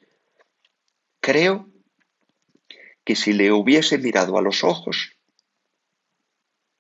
creo 1.21 1.69
que 3.05 3.17
si 3.17 3.33
le 3.33 3.50
hubiese 3.50 3.99
mirado 3.99 4.38
a 4.38 4.43
los 4.43 4.62
ojos, 4.62 5.13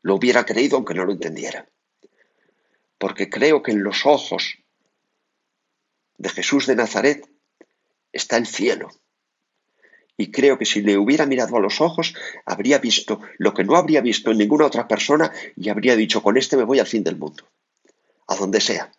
lo 0.04 0.14
hubiera 0.14 0.46
creído 0.46 0.76
aunque 0.76 0.94
no 0.94 1.04
lo 1.04 1.12
entendiera 1.12 1.66
porque 3.04 3.28
creo 3.28 3.62
que 3.62 3.72
en 3.72 3.82
los 3.82 4.06
ojos 4.06 4.56
de 6.16 6.28
Jesús 6.30 6.66
de 6.66 6.74
Nazaret 6.74 7.28
está 8.12 8.38
el 8.38 8.46
cielo. 8.46 8.88
Y 10.16 10.30
creo 10.30 10.56
que 10.56 10.64
si 10.64 10.80
le 10.80 10.96
hubiera 10.96 11.26
mirado 11.26 11.58
a 11.58 11.60
los 11.60 11.82
ojos, 11.82 12.14
habría 12.46 12.78
visto 12.78 13.20
lo 13.36 13.52
que 13.52 13.62
no 13.62 13.76
habría 13.76 14.00
visto 14.00 14.30
en 14.30 14.38
ninguna 14.38 14.64
otra 14.64 14.88
persona 14.88 15.30
y 15.54 15.68
habría 15.68 15.96
dicho, 15.96 16.22
con 16.22 16.38
este 16.38 16.56
me 16.56 16.64
voy 16.64 16.78
al 16.78 16.86
fin 16.86 17.04
del 17.04 17.18
mundo, 17.18 17.46
a 18.28 18.36
donde 18.36 18.62
sea. 18.62 18.90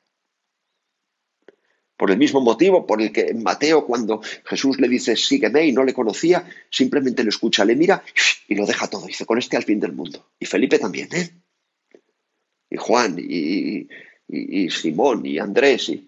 Por 1.98 2.12
el 2.12 2.18
mismo 2.18 2.42
motivo 2.42 2.86
por 2.86 3.02
el 3.02 3.12
que 3.12 3.34
Mateo, 3.34 3.86
cuando 3.86 4.22
Jesús 4.44 4.80
le 4.80 4.90
dice, 4.90 5.16
sígueme 5.16 5.66
y 5.66 5.72
no 5.72 5.84
le 5.84 5.94
conocía, 5.94 6.46
simplemente 6.70 7.24
lo 7.24 7.30
escucha, 7.30 7.64
le 7.64 7.76
mira 7.76 8.04
y 8.48 8.56
lo 8.56 8.66
deja 8.66 8.88
todo. 8.88 9.08
Dice, 9.08 9.26
con 9.26 9.38
este 9.38 9.56
al 9.56 9.64
fin 9.64 9.80
del 9.80 9.94
mundo. 9.94 10.28
Y 10.40 10.46
Felipe 10.46 10.78
también, 10.78 11.10
¿eh? 11.14 11.32
y 12.70 12.78
Juan 12.78 13.16
y, 13.18 13.88
Simón 14.70 15.26
y 15.26 15.40
Andrés. 15.40 15.90
Y... 15.90 16.08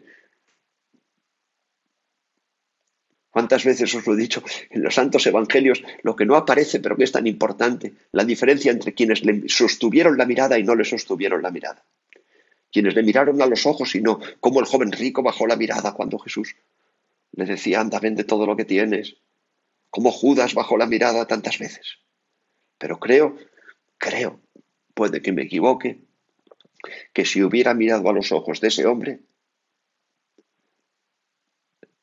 ¿Cuántas 3.29 3.63
veces 3.63 3.93
os 3.93 4.05
lo 4.05 4.13
he 4.13 4.17
dicho 4.17 4.43
en 4.69 4.83
los 4.83 4.95
santos 4.95 5.25
evangelios? 5.27 5.83
Lo 6.01 6.15
que 6.15 6.25
no 6.25 6.35
aparece, 6.35 6.79
pero 6.79 6.97
que 6.97 7.03
es 7.03 7.11
tan 7.11 7.27
importante, 7.27 7.93
la 8.11 8.25
diferencia 8.25 8.71
entre 8.71 8.93
quienes 8.93 9.23
le 9.23 9.47
sostuvieron 9.47 10.17
la 10.17 10.25
mirada 10.25 10.57
y 10.57 10.63
no 10.63 10.75
le 10.75 10.83
sostuvieron 10.83 11.41
la 11.43 11.51
mirada. 11.51 11.83
Quienes 12.71 12.95
le 12.95 13.03
miraron 13.03 13.41
a 13.41 13.45
los 13.45 13.65
ojos 13.65 13.95
y 13.95 14.01
no, 14.01 14.19
como 14.39 14.59
el 14.59 14.65
joven 14.65 14.91
rico 14.91 15.23
bajó 15.23 15.47
la 15.47 15.55
mirada 15.55 15.93
cuando 15.93 16.19
Jesús 16.19 16.55
le 17.31 17.45
decía, 17.45 17.81
anda, 17.81 17.99
vende 17.99 18.23
todo 18.23 18.45
lo 18.45 18.55
que 18.55 18.65
tienes. 18.65 19.17
Como 19.89 20.11
Judas 20.11 20.53
bajó 20.53 20.77
la 20.77 20.85
mirada 20.85 21.27
tantas 21.27 21.59
veces. 21.59 21.99
Pero 22.77 22.99
creo, 22.99 23.37
creo, 23.97 24.41
puede 24.93 25.21
que 25.21 25.31
me 25.31 25.43
equivoque, 25.43 26.01
que 27.13 27.25
si 27.25 27.43
hubiera 27.43 27.73
mirado 27.73 28.09
a 28.09 28.13
los 28.13 28.31
ojos 28.31 28.61
de 28.61 28.67
ese 28.67 28.85
hombre, 28.85 29.21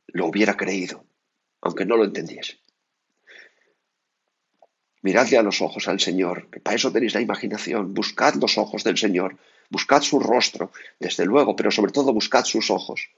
lo 0.08 0.26
hubiera 0.26 0.56
creído, 0.56 1.04
aunque 1.60 1.84
no 1.84 1.96
lo 1.96 2.04
entendiese. 2.04 2.58
Miradle 5.02 5.38
a 5.38 5.42
los 5.42 5.60
ojos 5.60 5.86
al 5.88 6.00
Señor, 6.00 6.48
que 6.50 6.60
para 6.60 6.76
eso 6.76 6.90
tenéis 6.90 7.14
la 7.14 7.20
imaginación. 7.20 7.92
Buscad 7.92 8.34
los 8.36 8.56
ojos 8.56 8.84
del 8.84 8.96
Señor, 8.96 9.36
buscad 9.70 10.02
su 10.02 10.20
rostro, 10.20 10.70
desde 10.98 11.24
luego, 11.24 11.56
pero 11.56 11.70
sobre 11.70 11.92
todo 11.92 12.12
buscad 12.12 12.44
sus 12.44 12.70
ojos. 12.70 13.10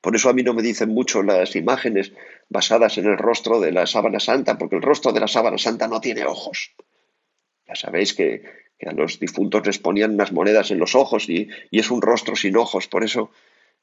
Por 0.00 0.16
eso 0.16 0.28
a 0.28 0.32
mí 0.32 0.42
no 0.42 0.54
me 0.54 0.62
dicen 0.62 0.88
mucho 0.88 1.22
las 1.22 1.54
imágenes 1.54 2.12
basadas 2.48 2.98
en 2.98 3.06
el 3.06 3.18
rostro 3.18 3.60
de 3.60 3.72
la 3.72 3.86
sábana 3.86 4.18
santa, 4.18 4.58
porque 4.58 4.76
el 4.76 4.82
rostro 4.82 5.12
de 5.12 5.20
la 5.20 5.28
sábana 5.28 5.58
santa 5.58 5.86
no 5.86 6.00
tiene 6.00 6.24
ojos. 6.24 6.74
Ya 7.66 7.76
sabéis 7.76 8.12
que 8.12 8.42
a 8.86 8.92
los 8.92 9.18
difuntos 9.18 9.66
les 9.66 9.78
ponían 9.78 10.14
unas 10.14 10.32
monedas 10.32 10.70
en 10.70 10.78
los 10.78 10.94
ojos 10.94 11.28
y, 11.28 11.48
es 11.70 11.90
un 11.90 12.02
rostro 12.02 12.36
sin 12.36 12.56
ojos. 12.56 12.88
Por 12.88 13.04
eso 13.04 13.30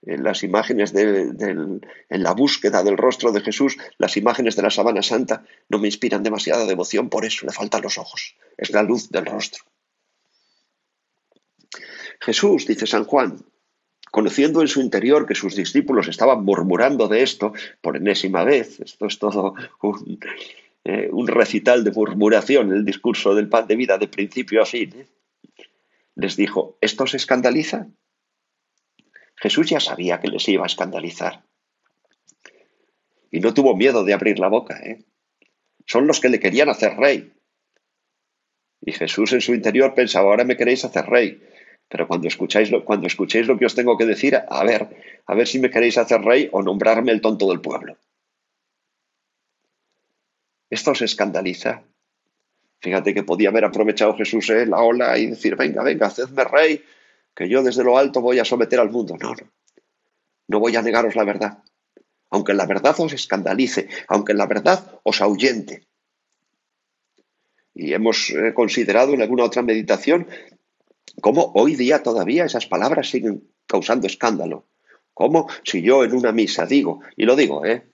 en 0.01 0.23
las 0.23 0.43
imágenes 0.43 0.93
en 0.95 1.81
la 2.09 2.33
búsqueda 2.33 2.83
del 2.83 2.97
rostro 2.97 3.31
de 3.31 3.41
Jesús, 3.41 3.77
las 3.97 4.17
imágenes 4.17 4.55
de 4.55 4.63
la 4.63 4.69
Sabana 4.69 5.01
Santa 5.01 5.43
no 5.67 5.79
me 5.79 5.87
inspiran 5.87 6.23
demasiada 6.23 6.65
devoción, 6.65 7.09
por 7.09 7.25
eso 7.25 7.45
le 7.45 7.51
faltan 7.51 7.81
los 7.81 7.97
ojos. 7.97 8.35
Es 8.57 8.71
la 8.71 8.83
luz 8.83 9.09
del 9.09 9.25
rostro. 9.25 9.63
Jesús, 12.19 12.67
dice 12.67 12.85
San 12.85 13.05
Juan, 13.05 13.37
conociendo 14.11 14.61
en 14.61 14.67
su 14.67 14.81
interior 14.81 15.25
que 15.25 15.35
sus 15.35 15.55
discípulos 15.55 16.07
estaban 16.07 16.43
murmurando 16.43 17.07
de 17.07 17.23
esto 17.23 17.53
por 17.81 17.97
enésima 17.97 18.43
vez, 18.43 18.79
esto 18.79 19.05
es 19.05 19.19
todo 19.19 19.53
un, 19.81 20.19
eh, 20.83 21.09
recital 21.27 21.83
de 21.83 21.91
murmuración, 21.91 22.71
el 22.71 22.85
discurso 22.85 23.35
del 23.35 23.49
pan 23.49 23.67
de 23.67 23.75
vida 23.75 23.97
de 23.97 24.07
principio 24.07 24.61
a 24.61 24.65
fin. 24.65 24.93
¿eh? 24.95 25.07
Les 26.15 26.35
dijo, 26.35 26.77
¿esto 26.81 27.07
se 27.07 27.17
escandaliza? 27.17 27.87
Jesús 29.35 29.69
ya 29.69 29.79
sabía 29.79 30.19
que 30.19 30.27
les 30.27 30.47
iba 30.49 30.63
a 30.63 30.67
escandalizar. 30.67 31.43
Y 33.31 33.39
no 33.39 33.53
tuvo 33.53 33.75
miedo 33.75 34.03
de 34.03 34.13
abrir 34.13 34.39
la 34.39 34.49
boca. 34.49 34.77
¿eh? 34.79 35.05
Son 35.85 36.07
los 36.07 36.19
que 36.19 36.29
le 36.29 36.39
querían 36.39 36.67
hacer 36.67 36.97
rey. 36.97 37.31
Y 38.81 38.91
Jesús 38.91 39.31
en 39.33 39.41
su 39.41 39.53
interior 39.53 39.93
pensaba, 39.93 40.29
ahora 40.29 40.43
me 40.43 40.57
queréis 40.57 40.83
hacer 40.83 41.05
rey. 41.05 41.41
Pero 41.89 42.07
cuando 42.07 42.27
escucháis, 42.27 42.69
lo, 42.69 42.85
cuando 42.85 43.07
escuchéis 43.07 43.47
lo 43.47 43.57
que 43.57 43.65
os 43.65 43.73
tengo 43.73 43.97
que 43.97 44.05
decir, 44.05 44.35
a 44.35 44.63
ver, 44.63 45.21
a 45.25 45.33
ver 45.33 45.47
si 45.47 45.59
me 45.59 45.71
queréis 45.71 45.97
hacer 45.97 46.21
rey 46.21 46.47
o 46.51 46.61
nombrarme 46.61 47.11
el 47.11 47.19
tonto 47.19 47.49
del 47.49 47.61
pueblo. 47.61 47.97
Esto 50.69 50.93
se 50.93 51.05
escandaliza. 51.05 51.81
Fíjate 52.79 53.13
que 53.13 53.23
podía 53.23 53.49
haber 53.49 53.65
aprovechado 53.65 54.15
Jesús 54.15 54.49
eh, 54.51 54.67
la 54.67 54.81
ola 54.81 55.17
y 55.17 55.25
decir, 55.25 55.55
venga, 55.55 55.83
venga, 55.83 56.07
hacedme 56.07 56.43
rey, 56.43 56.83
que 57.35 57.49
yo 57.49 57.63
desde 57.63 57.83
lo 57.83 57.97
alto 57.97 58.21
voy 58.21 58.37
a 58.37 58.45
someter 58.45 58.79
al 58.79 58.91
mundo. 58.91 59.17
No, 59.19 59.31
no. 59.33 59.51
No 60.47 60.59
voy 60.59 60.75
a 60.75 60.81
negaros 60.83 61.15
la 61.15 61.23
verdad. 61.23 61.63
Aunque 62.29 62.53
la 62.53 62.67
verdad 62.67 62.95
os 62.99 63.13
escandalice, 63.13 63.89
aunque 64.07 64.35
la 64.35 64.45
verdad 64.45 64.99
os 65.03 65.21
ahuyente. 65.21 65.87
Y 67.73 67.93
hemos 67.93 68.29
eh, 68.29 68.53
considerado 68.53 69.13
en 69.13 69.21
alguna 69.21 69.45
otra 69.45 69.63
meditación 69.63 70.27
cómo 71.21 71.51
hoy 71.55 71.75
día 71.75 72.03
todavía 72.03 72.45
esas 72.45 72.65
palabras 72.65 73.09
siguen 73.09 73.47
causando 73.65 74.07
escándalo. 74.07 74.65
Cómo 75.13 75.47
si 75.63 75.81
yo 75.81 76.03
en 76.03 76.13
una 76.13 76.31
misa 76.31 76.65
digo, 76.65 77.01
y 77.15 77.25
lo 77.25 77.35
digo, 77.35 77.65
¿eh? 77.65 77.89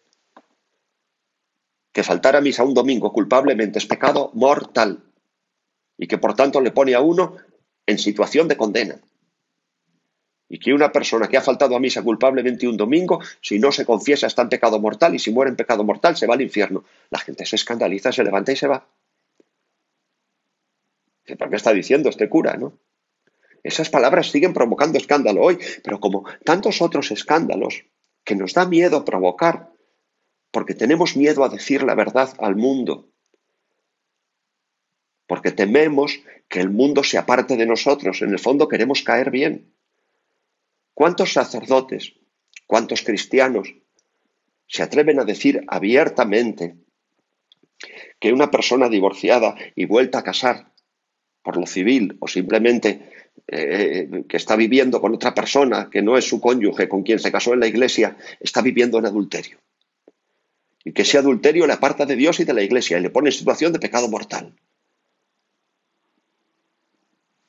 que 1.95 2.03
faltar 2.03 2.35
a 2.35 2.41
misa 2.41 2.65
un 2.65 2.73
domingo 2.73 3.13
culpablemente 3.13 3.79
es 3.79 3.85
pecado 3.85 4.29
mortal 4.33 5.01
y 5.97 6.07
que 6.07 6.17
por 6.17 6.35
tanto 6.35 6.59
le 6.59 6.71
pone 6.71 6.93
a 6.93 6.99
uno 6.99 7.37
en 7.85 7.97
situación 7.97 8.49
de 8.49 8.57
condena. 8.57 8.99
Y 10.49 10.59
que 10.59 10.73
una 10.73 10.91
persona 10.91 11.27
que 11.27 11.37
ha 11.37 11.41
faltado 11.41 11.73
a 11.75 11.79
misa 11.79 12.03
culpablemente 12.03 12.67
un 12.67 12.75
domingo, 12.75 13.21
si 13.41 13.59
no 13.59 13.71
se 13.71 13.85
confiesa, 13.85 14.27
está 14.27 14.41
en 14.41 14.49
pecado 14.49 14.77
mortal 14.79 15.15
y 15.15 15.19
si 15.19 15.31
muere 15.31 15.49
en 15.49 15.55
pecado 15.55 15.85
mortal 15.85 16.17
se 16.17 16.27
va 16.27 16.35
al 16.35 16.41
infierno. 16.41 16.83
La 17.09 17.19
gente 17.19 17.45
se 17.45 17.55
escandaliza, 17.55 18.11
se 18.11 18.25
levanta 18.25 18.51
y 18.51 18.57
se 18.57 18.67
va. 18.67 18.85
¿Por 21.39 21.49
qué 21.49 21.55
está 21.55 21.73
diciendo 21.73 22.09
este 22.09 22.29
cura, 22.29 22.57
no? 22.57 22.73
Esas 23.65 23.89
palabras 23.89 24.29
siguen 24.29 24.53
provocando 24.53 24.99
escándalo 24.99 25.41
hoy, 25.41 25.57
pero 25.83 25.99
como 25.99 26.23
tantos 26.43 26.83
otros 26.83 27.09
escándalos 27.09 27.85
que 28.23 28.35
nos 28.35 28.53
da 28.53 28.67
miedo 28.67 29.03
provocar, 29.03 29.71
porque 30.51 30.75
tenemos 30.75 31.17
miedo 31.17 31.43
a 31.43 31.49
decir 31.49 31.81
la 31.81 31.95
verdad 31.95 32.29
al 32.37 32.55
mundo, 32.55 33.09
porque 35.25 35.51
tememos 35.51 36.19
que 36.47 36.59
el 36.59 36.69
mundo 36.69 37.03
se 37.03 37.17
aparte 37.17 37.57
de 37.57 37.65
nosotros, 37.65 38.21
en 38.21 38.29
el 38.29 38.37
fondo 38.37 38.67
queremos 38.67 39.01
caer 39.01 39.31
bien. 39.31 39.73
¿Cuántos 40.93 41.33
sacerdotes, 41.33 42.13
cuántos 42.67 43.01
cristianos 43.01 43.73
se 44.67 44.83
atreven 44.83 45.19
a 45.19 45.25
decir 45.25 45.65
abiertamente 45.67 46.75
que 48.19 48.31
una 48.31 48.51
persona 48.51 48.89
divorciada 48.89 49.55
y 49.75 49.85
vuelta 49.85 50.19
a 50.19 50.23
casar 50.23 50.71
por 51.41 51.57
lo 51.57 51.65
civil 51.65 52.17
o 52.19 52.27
simplemente 52.27 53.14
eh, 53.47 54.23
que 54.27 54.37
está 54.37 54.55
viviendo 54.55 54.99
con 54.99 55.13
otra 55.13 55.33
persona 55.33 55.89
que 55.89 56.01
no 56.01 56.17
es 56.17 56.25
su 56.27 56.41
cónyuge 56.41 56.89
con 56.89 57.03
quien 57.03 57.19
se 57.19 57.31
casó 57.31 57.53
en 57.53 57.59
la 57.59 57.67
iglesia, 57.67 58.17
está 58.39 58.61
viviendo 58.61 58.97
en 58.97 59.05
adulterio? 59.05 59.59
Y 60.83 60.93
que 60.93 61.03
ese 61.03 61.17
adulterio 61.17 61.67
le 61.67 61.73
aparta 61.73 62.05
de 62.05 62.15
Dios 62.15 62.39
y 62.39 62.45
de 62.45 62.53
la 62.53 62.63
iglesia 62.63 62.97
y 62.97 63.01
le 63.01 63.09
pone 63.09 63.29
en 63.29 63.33
situación 63.33 63.73
de 63.73 63.79
pecado 63.79 64.07
mortal. 64.07 64.53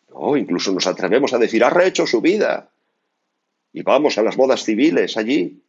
O 0.08 0.36
incluso 0.36 0.72
nos 0.72 0.86
atrevemos 0.86 1.32
a 1.34 1.38
decir, 1.38 1.62
ha 1.62 1.70
rehecho 1.70 2.06
su 2.06 2.20
vida. 2.20 2.70
Y 3.72 3.82
vamos 3.82 4.16
a 4.16 4.22
las 4.22 4.36
bodas 4.36 4.64
civiles 4.64 5.16
allí. 5.18 5.62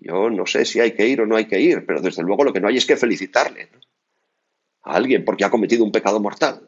Yo 0.00 0.30
no 0.30 0.46
sé 0.46 0.64
si 0.64 0.78
hay 0.78 0.92
que 0.92 1.08
ir 1.08 1.22
o 1.22 1.26
no 1.26 1.36
hay 1.36 1.46
que 1.46 1.60
ir, 1.60 1.84
pero 1.86 2.00
desde 2.00 2.22
luego 2.22 2.44
lo 2.44 2.52
que 2.52 2.60
no 2.60 2.68
hay 2.68 2.76
es 2.76 2.86
que 2.86 2.96
felicitarle 2.96 3.70
a 4.82 4.94
alguien 4.94 5.24
porque 5.24 5.44
ha 5.44 5.50
cometido 5.50 5.84
un 5.84 5.90
pecado 5.90 6.20
mortal. 6.20 6.65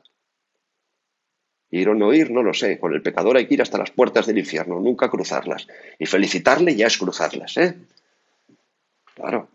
Ir 1.71 1.89
o 1.89 1.95
no 1.95 2.13
ir, 2.15 2.31
no 2.31 2.43
lo 2.43 2.55
sé. 2.55 2.79
Con 2.79 2.95
el 2.95 3.03
pecador 3.03 3.37
hay 3.37 3.47
que 3.47 3.55
ir 3.55 3.63
hasta 3.63 3.79
las 3.79 3.91
puertas 3.91 4.27
del 4.27 4.39
infierno, 4.39 4.81
nunca 4.81 5.11
cruzarlas. 5.11 5.67
Y 5.99 6.07
felicitarle 6.07 6.75
ya 6.75 6.87
es 6.87 6.97
cruzarlas, 6.97 7.57
¿eh? 7.57 7.77
Claro. 9.15 9.49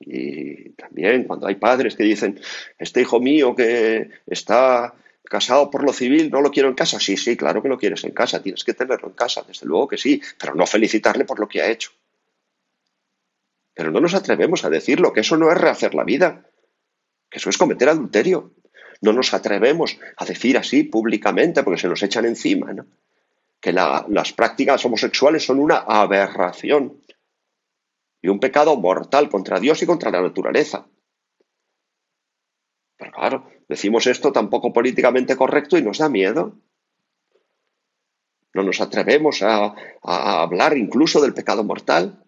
Y 0.00 0.70
también 0.70 1.24
cuando 1.24 1.46
hay 1.46 1.56
padres 1.56 1.94
que 1.94 2.04
dicen, 2.04 2.40
este 2.78 3.02
hijo 3.02 3.20
mío 3.20 3.54
que 3.54 4.10
está 4.26 4.94
casado 5.24 5.70
por 5.70 5.84
lo 5.84 5.92
civil, 5.92 6.30
no 6.30 6.40
lo 6.40 6.50
quiero 6.50 6.68
en 6.68 6.74
casa. 6.74 6.98
Sí, 6.98 7.16
sí, 7.16 7.36
claro 7.36 7.62
que 7.62 7.68
lo 7.68 7.78
quieres 7.78 8.02
en 8.04 8.12
casa, 8.12 8.42
tienes 8.42 8.64
que 8.64 8.74
tenerlo 8.74 9.08
en 9.08 9.14
casa, 9.14 9.44
desde 9.46 9.66
luego 9.66 9.88
que 9.88 9.98
sí, 9.98 10.20
pero 10.38 10.54
no 10.54 10.66
felicitarle 10.66 11.24
por 11.24 11.38
lo 11.38 11.48
que 11.48 11.62
ha 11.62 11.70
hecho. 11.70 11.90
Pero 13.74 13.90
no 13.90 14.00
nos 14.00 14.14
atrevemos 14.14 14.64
a 14.64 14.70
decirlo, 14.70 15.12
que 15.12 15.20
eso 15.20 15.36
no 15.36 15.50
es 15.52 15.58
rehacer 15.58 15.94
la 15.94 16.04
vida, 16.04 16.44
que 17.30 17.38
eso 17.38 17.48
es 17.48 17.58
cometer 17.58 17.88
adulterio. 17.88 18.52
No 19.00 19.12
nos 19.12 19.32
atrevemos 19.32 19.98
a 20.16 20.24
decir 20.24 20.58
así 20.58 20.82
públicamente 20.82 21.62
porque 21.62 21.80
se 21.80 21.88
nos 21.88 22.02
echan 22.02 22.26
encima, 22.26 22.72
¿no? 22.72 22.86
que 23.60 23.72
las 23.72 24.32
prácticas 24.32 24.84
homosexuales 24.84 25.44
son 25.44 25.58
una 25.60 25.76
aberración 25.76 26.98
y 28.22 28.28
un 28.28 28.40
pecado 28.40 28.76
mortal 28.76 29.28
contra 29.28 29.60
Dios 29.60 29.82
y 29.82 29.86
contra 29.86 30.10
la 30.10 30.22
naturaleza. 30.22 30.86
Pero 32.96 33.12
claro, 33.12 33.50
decimos 33.68 34.06
esto 34.06 34.32
tampoco 34.32 34.72
políticamente 34.72 35.36
correcto 35.36 35.76
y 35.78 35.82
nos 35.82 35.98
da 35.98 36.08
miedo. 36.08 36.56
No 38.52 38.62
nos 38.62 38.80
atrevemos 38.80 39.42
a, 39.42 39.74
hablar 40.02 40.76
incluso 40.76 41.20
del 41.20 41.34
pecado 41.34 41.62
mortal. 41.62 42.24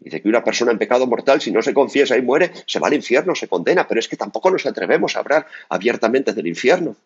De 0.00 0.22
que 0.22 0.28
una 0.28 0.44
persona 0.44 0.72
en 0.72 0.78
pecado 0.78 1.06
mortal, 1.06 1.40
si 1.40 1.50
no 1.50 1.62
se 1.62 1.74
confiesa 1.74 2.16
y 2.16 2.22
muere, 2.22 2.52
se 2.66 2.78
va 2.78 2.88
al 2.88 2.94
infierno, 2.94 3.34
se 3.34 3.48
condena. 3.48 3.88
Pero 3.88 4.00
es 4.00 4.08
que 4.08 4.16
tampoco 4.16 4.50
nos 4.50 4.64
atrevemos 4.66 5.16
a 5.16 5.20
hablar 5.20 5.46
abiertamente 5.68 6.32
del 6.32 6.46
infierno. 6.46 6.96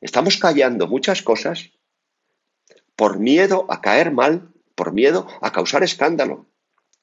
Estamos 0.00 0.38
callando 0.38 0.86
muchas 0.86 1.22
cosas 1.22 1.70
por 2.96 3.18
miedo 3.18 3.66
a 3.68 3.80
caer 3.80 4.12
mal, 4.12 4.48
por 4.74 4.92
miedo 4.92 5.26
a 5.40 5.52
causar 5.52 5.82
escándalo 5.82 6.46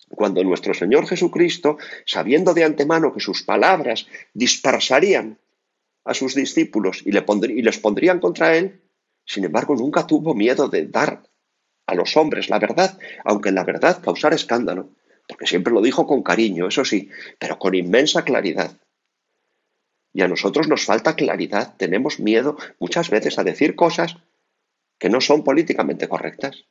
cuando 0.09 0.43
nuestro 0.43 0.73
Señor 0.73 1.07
Jesucristo, 1.07 1.77
sabiendo 2.05 2.53
de 2.53 2.63
antemano 2.63 3.13
que 3.13 3.19
sus 3.19 3.43
palabras 3.43 4.07
dispersarían 4.33 5.39
a 6.03 6.13
sus 6.13 6.35
discípulos 6.35 7.01
y, 7.05 7.11
les 7.11 7.79
pondrían 7.79 8.19
contra 8.19 8.55
él, 8.55 8.81
sin 9.25 9.45
embargo 9.45 9.75
nunca 9.75 10.05
tuvo 10.05 10.35
miedo 10.35 10.67
de 10.69 10.85
dar 10.85 11.23
a 11.87 11.95
los 11.95 12.17
hombres 12.17 12.49
la 12.49 12.59
verdad, 12.59 12.97
aunque 13.23 13.51
la 13.51 13.63
verdad 13.63 14.01
causara 14.01 14.35
escándalo, 14.35 14.89
porque 15.27 15.47
siempre 15.47 15.73
lo 15.73 15.81
dijo 15.81 16.07
con 16.07 16.23
cariño, 16.23 16.67
eso 16.67 16.85
sí, 16.85 17.09
pero 17.39 17.59
con 17.59 17.75
inmensa 17.75 18.23
claridad. 18.23 18.71
Y 20.13 20.21
a 20.21 20.27
nosotros 20.27 20.67
nos 20.67 20.85
falta 20.85 21.15
claridad, 21.15 21.75
tenemos 21.77 22.19
miedo 22.19 22.57
muchas 22.79 23.09
veces 23.09 23.37
a 23.37 23.43
decir 23.43 23.75
cosas 23.75 24.17
que 24.97 25.09
no 25.09 25.19
son 25.19 25.43
políticamente 25.43 26.07
correctas 26.07 26.65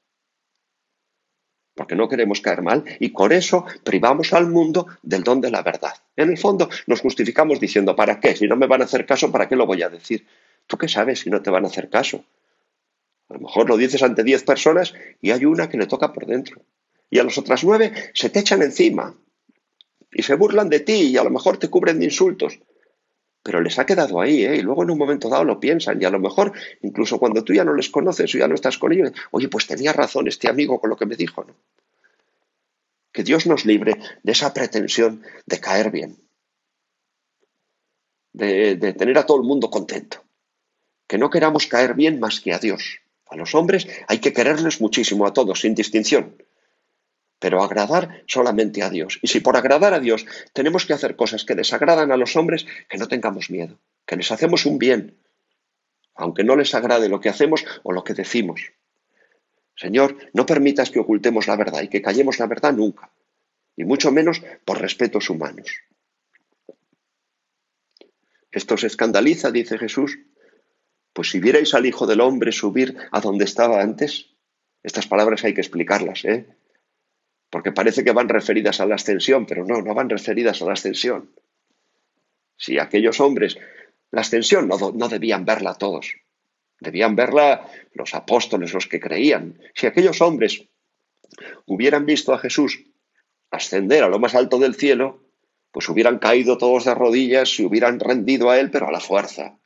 porque 1.74 1.96
no 1.96 2.08
queremos 2.08 2.40
caer 2.40 2.62
mal 2.62 2.84
y 3.00 3.12
con 3.12 3.32
eso 3.32 3.66
privamos 3.82 4.32
al 4.32 4.48
mundo 4.48 4.86
del 5.02 5.24
don 5.24 5.40
de 5.40 5.50
la 5.50 5.62
verdad. 5.62 5.94
En 6.16 6.30
el 6.30 6.38
fondo 6.38 6.68
nos 6.86 7.00
justificamos 7.00 7.60
diciendo, 7.60 7.96
¿para 7.96 8.20
qué? 8.20 8.36
Si 8.36 8.46
no 8.46 8.56
me 8.56 8.66
van 8.66 8.82
a 8.82 8.84
hacer 8.84 9.06
caso, 9.06 9.30
¿para 9.30 9.48
qué 9.48 9.56
lo 9.56 9.66
voy 9.66 9.82
a 9.82 9.88
decir? 9.88 10.26
¿Tú 10.66 10.78
qué 10.78 10.88
sabes 10.88 11.20
si 11.20 11.30
no 11.30 11.42
te 11.42 11.50
van 11.50 11.64
a 11.64 11.68
hacer 11.68 11.90
caso? 11.90 12.24
A 13.28 13.34
lo 13.34 13.40
mejor 13.40 13.68
lo 13.68 13.76
dices 13.76 14.02
ante 14.02 14.22
diez 14.22 14.42
personas 14.42 14.94
y 15.20 15.30
hay 15.30 15.44
una 15.44 15.68
que 15.68 15.78
le 15.78 15.86
toca 15.86 16.12
por 16.12 16.26
dentro. 16.26 16.62
Y 17.10 17.18
a 17.18 17.24
las 17.24 17.38
otras 17.38 17.64
nueve 17.64 17.92
se 18.14 18.30
te 18.30 18.40
echan 18.40 18.62
encima 18.62 19.14
y 20.12 20.22
se 20.22 20.34
burlan 20.34 20.68
de 20.68 20.80
ti 20.80 21.10
y 21.10 21.16
a 21.16 21.24
lo 21.24 21.30
mejor 21.30 21.56
te 21.56 21.68
cubren 21.68 21.98
de 21.98 22.06
insultos 22.06 22.58
pero 23.44 23.60
les 23.60 23.78
ha 23.78 23.84
quedado 23.84 24.22
ahí, 24.22 24.42
¿eh? 24.42 24.56
y 24.56 24.62
luego 24.62 24.84
en 24.84 24.90
un 24.90 24.98
momento 24.98 25.28
dado 25.28 25.44
lo 25.44 25.60
piensan, 25.60 26.00
y 26.00 26.06
a 26.06 26.10
lo 26.10 26.18
mejor, 26.18 26.52
incluso 26.80 27.18
cuando 27.18 27.44
tú 27.44 27.52
ya 27.52 27.62
no 27.62 27.74
les 27.74 27.90
conoces 27.90 28.34
o 28.34 28.38
ya 28.38 28.48
no 28.48 28.54
estás 28.54 28.78
con 28.78 28.90
ellos, 28.90 29.12
oye, 29.32 29.48
pues 29.48 29.66
tenía 29.66 29.92
razón 29.92 30.26
este 30.26 30.48
amigo 30.48 30.80
con 30.80 30.88
lo 30.88 30.96
que 30.96 31.04
me 31.04 31.14
dijo, 31.14 31.44
¿no? 31.44 31.54
Que 33.12 33.22
Dios 33.22 33.46
nos 33.46 33.66
libre 33.66 33.96
de 34.22 34.32
esa 34.32 34.54
pretensión 34.54 35.22
de 35.44 35.60
caer 35.60 35.90
bien, 35.90 36.16
de, 38.32 38.76
de 38.76 38.94
tener 38.94 39.18
a 39.18 39.26
todo 39.26 39.36
el 39.36 39.46
mundo 39.46 39.68
contento, 39.68 40.24
que 41.06 41.18
no 41.18 41.28
queramos 41.28 41.66
caer 41.66 41.92
bien 41.92 42.18
más 42.18 42.40
que 42.40 42.54
a 42.54 42.58
Dios. 42.58 43.02
A 43.34 43.36
los 43.36 43.56
hombres 43.56 43.88
hay 44.06 44.20
que 44.20 44.32
quererles 44.32 44.80
muchísimo, 44.80 45.26
a 45.26 45.32
todos, 45.32 45.60
sin 45.60 45.74
distinción 45.74 46.36
pero 47.40 47.62
agradar 47.62 48.22
solamente 48.26 48.82
a 48.82 48.88
Dios. 48.88 49.18
Y 49.20 49.26
si 49.26 49.40
por 49.40 49.58
agradar 49.58 49.92
a 49.92 50.00
Dios 50.00 50.24
tenemos 50.54 50.86
que 50.86 50.94
hacer 50.94 51.14
cosas 51.14 51.44
que 51.44 51.54
desagradan 51.54 52.10
a 52.10 52.16
los 52.16 52.36
hombres, 52.36 52.64
que 52.88 52.96
no 52.96 53.06
tengamos 53.06 53.50
miedo, 53.50 53.78
que 54.06 54.16
les 54.16 54.30
hacemos 54.30 54.64
un 54.64 54.78
bien, 54.78 55.18
aunque 56.14 56.42
no 56.42 56.56
les 56.56 56.74
agrade 56.74 57.10
lo 57.10 57.20
que 57.20 57.28
hacemos 57.28 57.62
o 57.82 57.92
lo 57.92 58.02
que 58.02 58.14
decimos. 58.14 58.72
Señor, 59.76 60.16
no 60.32 60.46
permitas 60.46 60.90
que 60.90 61.00
ocultemos 61.00 61.46
la 61.46 61.56
verdad 61.56 61.82
y 61.82 61.88
que 61.88 62.00
callemos 62.00 62.38
la 62.38 62.46
verdad 62.46 62.72
nunca, 62.72 63.10
y 63.76 63.84
mucho 63.84 64.10
menos 64.10 64.40
por 64.64 64.80
respetos 64.80 65.28
humanos. 65.28 65.82
Esto 68.50 68.78
se 68.78 68.86
escandaliza, 68.86 69.50
dice 69.50 69.76
Jesús, 69.76 70.16
pues 71.14 71.30
si 71.30 71.40
vierais 71.40 71.72
al 71.72 71.86
Hijo 71.86 72.06
del 72.06 72.20
Hombre 72.20 72.52
subir 72.52 72.96
a 73.12 73.20
donde 73.20 73.44
estaba 73.44 73.80
antes, 73.80 74.34
estas 74.82 75.06
palabras 75.06 75.44
hay 75.44 75.54
que 75.54 75.62
explicarlas, 75.62 76.24
¿eh? 76.26 76.46
porque 77.48 77.70
parece 77.70 78.02
que 78.02 78.12
van 78.12 78.28
referidas 78.28 78.80
a 78.80 78.86
la 78.86 78.96
ascensión, 78.96 79.46
pero 79.46 79.64
no, 79.64 79.80
no 79.80 79.94
van 79.94 80.10
referidas 80.10 80.60
a 80.60 80.66
la 80.66 80.72
ascensión. 80.72 81.30
Si 82.56 82.78
aquellos 82.78 83.20
hombres, 83.20 83.56
la 84.10 84.22
ascensión 84.22 84.66
no, 84.66 84.76
no 84.90 85.08
debían 85.08 85.44
verla 85.44 85.74
todos, 85.74 86.16
debían 86.80 87.14
verla 87.14 87.70
los 87.92 88.12
apóstoles, 88.14 88.74
los 88.74 88.88
que 88.88 88.98
creían. 88.98 89.60
Si 89.74 89.86
aquellos 89.86 90.20
hombres 90.20 90.64
hubieran 91.64 92.06
visto 92.06 92.34
a 92.34 92.38
Jesús 92.38 92.84
ascender 93.52 94.02
a 94.02 94.08
lo 94.08 94.18
más 94.18 94.34
alto 94.34 94.58
del 94.58 94.74
cielo, 94.74 95.22
pues 95.70 95.88
hubieran 95.88 96.18
caído 96.18 96.58
todos 96.58 96.84
de 96.84 96.94
rodillas 96.94 97.58
y 97.60 97.64
hubieran 97.64 98.00
rendido 98.00 98.50
a 98.50 98.58
él, 98.58 98.72
pero 98.72 98.88
a 98.88 98.92
la 98.92 99.00
fuerza, 99.00 99.58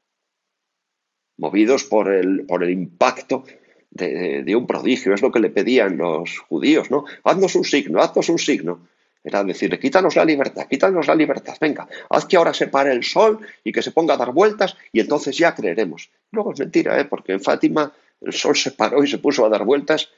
movidos 1.39 1.85
por 1.85 2.13
el, 2.13 2.45
por 2.47 2.63
el 2.63 2.71
impacto 2.71 3.45
de, 3.91 4.55
un 4.55 4.67
prodigio, 4.67 5.15
es 5.15 5.23
lo 5.23 5.33
que 5.33 5.41
le 5.41 5.51
pedían 5.51 5.97
los 5.97 6.39
judíos, 6.41 6.91
¿no? 6.91 7.05
Haznos 7.25 7.55
un 7.55 7.65
signo, 7.65 8.01
haznos 8.01 8.29
un 8.29 8.39
signo. 8.39 8.87
Era 9.25 9.43
decirle, 9.43 9.79
quítanos 9.79 10.15
la 10.15 10.25
libertad, 10.25 10.67
quítanos 10.69 11.07
la 11.07 11.15
libertad, 11.15 11.57
venga, 11.61 11.89
haz 12.09 12.27
que 12.27 12.37
ahora 12.37 12.55
se 12.55 12.69
pare 12.69 12.93
el 12.93 13.03
sol 13.03 13.41
y 13.65 13.73
que 13.73 13.83
se 13.83 13.91
ponga 13.91 14.15
a 14.15 14.17
dar 14.17 14.33
vueltas 14.33 14.77
y 14.93 15.01
entonces 15.01 15.37
ya 15.37 15.55
creeremos. 15.55 16.11
Luego 16.31 16.53
es 16.53 16.61
mentira, 16.61 16.99
¿eh? 17.01 17.05
porque 17.05 17.33
en 17.33 17.41
Fátima 17.41 17.93
el 18.21 18.33
sol 18.33 18.57
se 18.57 18.71
paró 18.71 19.03
y 19.03 19.09
se 19.09 19.19
puso 19.19 19.45
a 19.45 19.49
dar 19.49 19.65
vueltas 19.65 20.11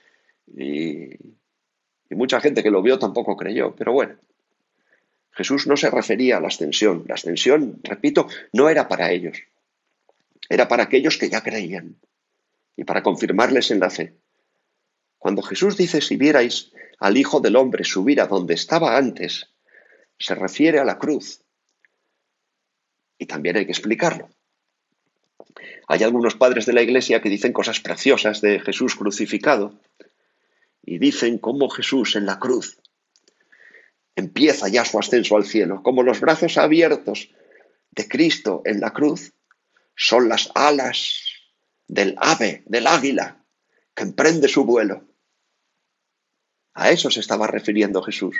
y, 0.46 1.14
Y 2.10 2.14
mucha 2.14 2.40
gente 2.40 2.62
que 2.62 2.70
lo 2.70 2.82
vio 2.82 2.98
tampoco 2.98 3.36
creyó, 3.36 3.74
pero 3.74 3.92
bueno. 3.92 4.16
Jesús 5.32 5.66
no 5.66 5.76
se 5.76 5.90
refería 5.90 6.36
a 6.36 6.40
la 6.40 6.48
ascensión. 6.48 7.04
La 7.06 7.14
ascensión, 7.14 7.80
repito, 7.82 8.28
no 8.52 8.68
era 8.68 8.88
para 8.88 9.10
ellos. 9.12 9.38
Era 10.50 10.66
para 10.66 10.82
aquellos 10.82 11.16
que 11.16 11.30
ya 11.30 11.42
creían 11.42 11.96
y 12.76 12.84
para 12.84 13.02
confirmarles 13.02 13.70
en 13.70 13.78
la 13.78 13.88
fe. 13.88 14.16
Cuando 15.16 15.42
Jesús 15.42 15.76
dice 15.76 16.00
si 16.00 16.16
vierais 16.16 16.72
al 16.98 17.16
Hijo 17.16 17.40
del 17.40 17.54
Hombre 17.54 17.84
subir 17.84 18.20
a 18.20 18.26
donde 18.26 18.54
estaba 18.54 18.96
antes, 18.96 19.48
se 20.18 20.34
refiere 20.34 20.80
a 20.80 20.84
la 20.84 20.98
cruz. 20.98 21.42
Y 23.16 23.26
también 23.26 23.56
hay 23.56 23.64
que 23.64 23.72
explicarlo. 23.72 24.28
Hay 25.86 26.02
algunos 26.02 26.34
padres 26.34 26.66
de 26.66 26.72
la 26.72 26.82
Iglesia 26.82 27.22
que 27.22 27.28
dicen 27.28 27.52
cosas 27.52 27.80
preciosas 27.80 28.40
de 28.40 28.58
Jesús 28.58 28.96
crucificado 28.96 29.78
y 30.82 30.98
dicen 30.98 31.38
cómo 31.38 31.68
Jesús 31.68 32.16
en 32.16 32.26
la 32.26 32.40
cruz 32.40 32.78
empieza 34.16 34.68
ya 34.68 34.84
su 34.84 34.98
ascenso 34.98 35.36
al 35.36 35.44
cielo, 35.44 35.82
como 35.82 36.02
los 36.02 36.20
brazos 36.20 36.58
abiertos 36.58 37.30
de 37.92 38.08
Cristo 38.08 38.62
en 38.64 38.80
la 38.80 38.92
cruz 38.92 39.32
son 39.94 40.28
las 40.28 40.50
alas 40.54 41.22
del 41.86 42.16
ave, 42.18 42.62
del 42.66 42.86
águila, 42.86 43.44
que 43.94 44.04
emprende 44.04 44.48
su 44.48 44.64
vuelo. 44.64 45.04
A 46.74 46.90
eso 46.90 47.10
se 47.10 47.20
estaba 47.20 47.46
refiriendo 47.46 48.02
Jesús. 48.02 48.36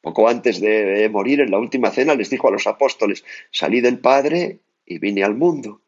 Poco 0.00 0.28
antes 0.28 0.60
de 0.60 1.08
morir 1.10 1.40
en 1.40 1.50
la 1.50 1.58
última 1.58 1.90
cena 1.90 2.14
les 2.14 2.30
dijo 2.30 2.48
a 2.48 2.50
los 2.52 2.66
apóstoles, 2.66 3.24
salí 3.50 3.80
del 3.80 3.98
Padre 4.00 4.60
y 4.84 4.98
vine 4.98 5.24
al 5.24 5.34
mundo. 5.34 5.80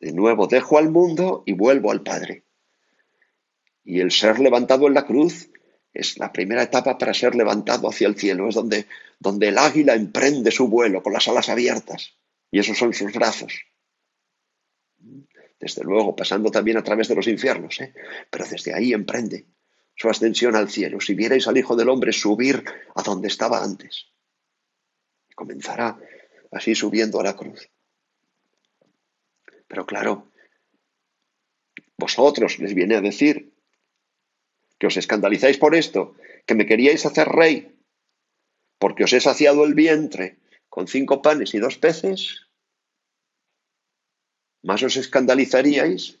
De 0.00 0.12
nuevo 0.12 0.46
dejo 0.46 0.78
al 0.78 0.90
mundo 0.90 1.42
y 1.46 1.52
vuelvo 1.52 1.90
al 1.90 2.02
Padre. 2.02 2.44
Y 3.84 4.00
el 4.00 4.10
ser 4.10 4.38
levantado 4.38 4.86
en 4.86 4.94
la 4.94 5.06
cruz 5.06 5.50
es 5.94 6.18
la 6.18 6.32
primera 6.32 6.62
etapa 6.62 6.98
para 6.98 7.14
ser 7.14 7.34
levantado 7.34 7.88
hacia 7.88 8.06
el 8.06 8.16
cielo, 8.16 8.48
es 8.48 8.54
donde, 8.54 8.86
donde 9.18 9.48
el 9.48 9.58
águila 9.58 9.94
emprende 9.94 10.50
su 10.50 10.68
vuelo 10.68 11.02
con 11.02 11.12
las 11.12 11.26
alas 11.28 11.48
abiertas. 11.48 12.14
Y 12.50 12.58
esos 12.58 12.78
son 12.78 12.92
sus 12.94 13.12
brazos. 13.12 13.52
Desde 15.60 15.82
luego, 15.82 16.14
pasando 16.14 16.50
también 16.50 16.76
a 16.76 16.84
través 16.84 17.08
de 17.08 17.14
los 17.14 17.26
infiernos, 17.26 17.80
¿eh? 17.80 17.92
pero 18.30 18.46
desde 18.46 18.74
ahí 18.74 18.92
emprende 18.92 19.46
su 19.94 20.08
ascensión 20.08 20.54
al 20.54 20.70
cielo. 20.70 21.00
Si 21.00 21.14
vierais 21.14 21.48
al 21.48 21.58
Hijo 21.58 21.74
del 21.74 21.88
Hombre 21.88 22.12
subir 22.12 22.64
a 22.94 23.02
donde 23.02 23.28
estaba 23.28 23.62
antes, 23.62 24.06
comenzará 25.34 25.98
así 26.52 26.74
subiendo 26.74 27.20
a 27.20 27.24
la 27.24 27.36
cruz. 27.36 27.68
Pero 29.66 29.84
claro, 29.84 30.30
vosotros 31.96 32.58
les 32.60 32.74
viene 32.74 32.94
a 32.94 33.00
decir 33.00 33.52
que 34.78 34.86
os 34.86 34.96
escandalizáis 34.96 35.58
por 35.58 35.74
esto, 35.74 36.14
que 36.46 36.54
me 36.54 36.66
queríais 36.66 37.04
hacer 37.04 37.28
rey, 37.28 37.76
porque 38.78 39.04
os 39.04 39.12
he 39.12 39.20
saciado 39.20 39.64
el 39.64 39.74
vientre 39.74 40.38
con 40.68 40.86
cinco 40.86 41.22
panes 41.22 41.54
y 41.54 41.58
dos 41.58 41.78
peces, 41.78 42.46
más 44.62 44.82
os 44.82 44.96
escandalizaríais 44.96 46.18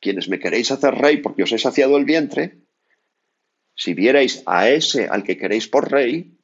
quienes 0.00 0.28
me 0.28 0.38
queréis 0.38 0.70
hacer 0.70 0.94
rey 0.94 1.18
porque 1.18 1.42
os 1.42 1.52
he 1.52 1.58
saciado 1.58 1.96
el 1.96 2.04
vientre, 2.04 2.58
si 3.74 3.94
vierais 3.94 4.42
a 4.46 4.68
ese 4.68 5.08
al 5.08 5.24
que 5.24 5.36
queréis 5.36 5.66
por 5.66 5.90
rey, 5.90 6.38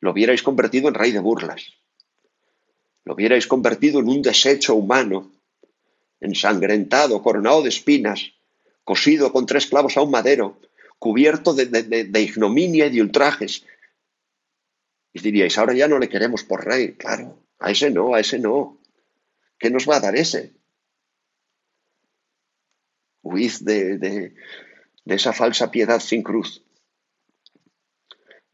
lo 0.00 0.12
hubierais 0.12 0.42
convertido 0.42 0.88
en 0.88 0.94
rey 0.94 1.12
de 1.12 1.20
burlas 1.20 1.78
lo 3.08 3.14
hubierais 3.14 3.46
convertido 3.46 4.00
en 4.00 4.08
un 4.10 4.20
desecho 4.20 4.74
humano, 4.74 5.32
ensangrentado, 6.20 7.22
coronado 7.22 7.62
de 7.62 7.70
espinas, 7.70 8.32
cosido 8.84 9.32
con 9.32 9.46
tres 9.46 9.66
clavos 9.66 9.96
a 9.96 10.02
un 10.02 10.10
madero, 10.10 10.60
cubierto 10.98 11.54
de, 11.54 11.64
de 11.64 12.20
ignominia 12.20 12.84
y 12.84 12.90
de 12.90 13.00
ultrajes. 13.00 13.64
Y 15.12 15.20
diríais, 15.20 15.56
ahora 15.58 15.74
ya 15.74 15.88
no 15.88 15.98
le 15.98 16.08
queremos 16.08 16.44
por 16.44 16.64
rey, 16.64 16.94
claro, 16.94 17.42
a 17.58 17.70
ese 17.70 17.90
no, 17.90 18.14
a 18.14 18.20
ese 18.20 18.38
no. 18.38 18.80
¿Qué 19.58 19.70
nos 19.70 19.88
va 19.88 19.96
a 19.96 20.00
dar 20.00 20.16
ese? 20.16 20.54
Huid 23.22 23.52
de, 23.60 23.98
de, 23.98 24.34
esa 25.06 25.32
falsa 25.32 25.70
piedad 25.70 26.00
sin 26.00 26.22
cruz 26.22 26.64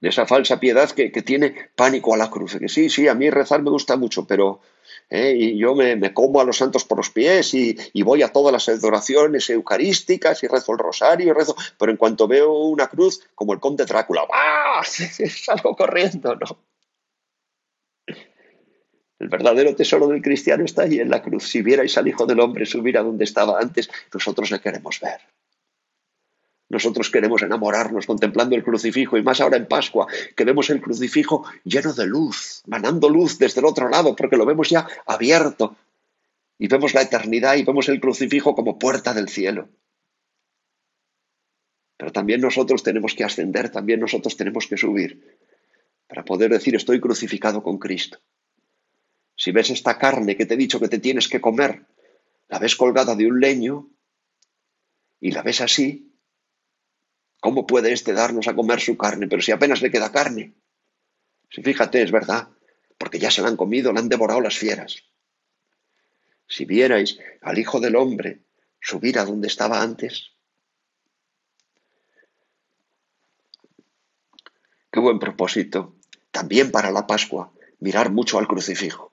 de 0.05 0.11
esa 0.11 0.27
falsa 0.27 0.61
piedad 0.61 0.91
que, 0.91 1.09
tiene 1.23 1.55
pánico 1.75 2.13
a 2.13 2.19
la 2.19 2.29
cruz. 2.29 2.59
Que 2.59 2.69
sí, 2.69 2.91
sí, 2.91 3.09
a 3.09 3.15
mí 3.15 3.31
rezar 3.31 3.63
me 3.63 3.71
gusta 3.71 3.97
mucho, 3.97 4.27
pero 4.27 4.61
eh, 5.09 5.35
y 5.35 5.57
yo 5.57 5.75
me, 5.75 6.13
como 6.13 6.43
a 6.43 6.45
los 6.45 6.59
santos 6.59 6.85
por 6.85 6.99
los 6.99 7.09
pies 7.09 7.55
y, 7.55 8.03
voy 8.03 8.21
a 8.23 8.29
todas 8.29 8.53
las 8.53 8.69
adoraciones 8.69 9.49
eucarísticas 9.49 10.43
y 10.43 10.47
rezo 10.47 10.73
el 10.73 10.79
rosario 10.79 11.29
y 11.29 11.33
rezo, 11.33 11.57
pero 11.79 11.91
en 11.91 11.97
cuanto 11.97 12.29
veo 12.29 12.53
una 12.53 12.87
cruz, 12.89 13.23
como 13.35 13.55
el 13.55 13.61
conde 13.61 13.87
Drácula, 13.87 14.27
¡ah! 14.31 14.83
salgo 14.85 15.75
corriendo, 15.75 16.37
¿no? 16.37 16.59
El 19.19 19.29
verdadero 19.31 19.75
tesoro 19.75 20.09
del 20.09 20.21
cristiano 20.21 20.67
está 20.67 20.83
ahí 20.83 20.99
en 20.99 21.09
la 21.09 21.23
cruz. 21.23 21.49
Si 21.49 21.63
vierais 21.63 21.97
al 21.97 22.09
Hijo 22.09 22.27
del 22.27 22.41
Hombre 22.41 22.67
subir 22.67 22.99
a 22.99 23.03
donde 23.03 23.25
estaba 23.25 23.59
antes, 23.59 23.89
nosotros 24.13 24.51
le 24.51 24.61
queremos 24.61 25.01
ver. 25.01 25.23
Nosotros 26.69 27.11
queremos 27.11 27.43
enamorarnos 27.43 28.07
contemplando 28.07 28.57
el 28.57 28.65
crucifijo 28.65 29.17
y 29.17 29.23
más 29.23 29.41
ahora 29.41 29.57
en 29.57 29.67
Pascua, 29.67 30.07
que 30.35 30.45
vemos 30.45 30.71
el 30.71 30.81
crucifijo 30.81 31.45
lleno 31.65 31.93
de 31.93 32.07
luz, 32.07 32.63
manando 32.67 33.09
luz 33.09 33.39
desde 33.39 33.61
el 33.61 33.67
otro 33.67 33.89
lado, 33.89 34.17
porque 34.17 34.37
lo 34.37 34.47
vemos 34.47 34.71
ya 34.71 34.87
abierto. 35.07 35.77
Y 36.59 36.69
vemos 36.69 36.95
la 36.95 37.03
eternidad 37.03 37.57
y 37.57 37.65
vemos 37.65 37.89
el 37.89 38.01
crucifijo 38.01 38.55
como 38.55 38.79
puerta 38.79 39.13
del 39.13 39.29
cielo. 39.29 39.69
Pero 41.97 42.13
también 42.13 42.41
nosotros 42.41 42.83
tenemos 42.83 43.15
que 43.15 43.25
ascender, 43.25 43.71
también 43.71 44.01
nosotros 44.01 44.37
tenemos 44.37 44.67
que 44.67 44.77
subir, 44.77 45.39
para 46.07 46.25
poder 46.25 46.51
decir 46.51 46.75
estoy 46.75 47.01
crucificado 47.01 47.63
con 47.63 47.79
Cristo. 47.79 48.19
Si 49.37 49.53
ves 49.53 49.71
esta 49.71 49.99
carne 49.99 50.37
que 50.37 50.47
te 50.47 50.55
he 50.55 50.57
dicho 50.57 50.81
que 50.81 50.89
te 50.89 50.99
tienes 50.99 51.29
que 51.29 51.41
comer, 51.41 51.87
la 52.49 52.59
ves 52.59 52.77
colgada 52.77 53.17
de 53.17 53.27
un 53.27 53.41
leño 53.41 53.89
y 55.21 55.31
la 55.33 55.43
ves 55.43 55.61
así, 55.61 56.04
¿Cómo 57.45 57.67
puede 57.67 57.93
éste 57.93 58.15
darnos 58.15 58.49
a 58.49 58.57
comer 58.57 58.81
su 58.81 58.97
carne? 58.97 59.29
Pero 59.29 59.43
si 59.43 59.53
apenas 59.53 59.83
le 59.83 59.91
queda 59.91 60.11
carne. 60.11 60.55
Si 61.51 61.63
fíjate, 61.63 62.01
es 62.01 62.11
verdad, 62.11 62.49
porque 62.97 63.19
ya 63.19 63.31
se 63.31 63.43
la 63.43 63.49
han 63.49 63.59
comido, 63.59 63.93
la 63.93 64.01
han 64.01 64.09
devorado 64.09 64.41
las 64.41 64.57
fieras. 64.57 65.03
Si 66.49 66.65
vierais 66.65 67.19
al 67.43 67.59
Hijo 67.59 67.81
del 67.81 67.97
Hombre 67.97 68.41
subir 68.81 69.19
a 69.19 69.27
donde 69.27 69.49
estaba 69.49 69.83
antes. 69.83 70.31
Qué 74.91 75.01
buen 75.01 75.19
propósito, 75.19 75.97
también 76.31 76.71
para 76.71 76.91
la 76.91 77.07
Pascua, 77.07 77.53
mirar 77.79 78.11
mucho 78.11 78.39
al 78.39 78.49
crucifijo. 78.49 79.13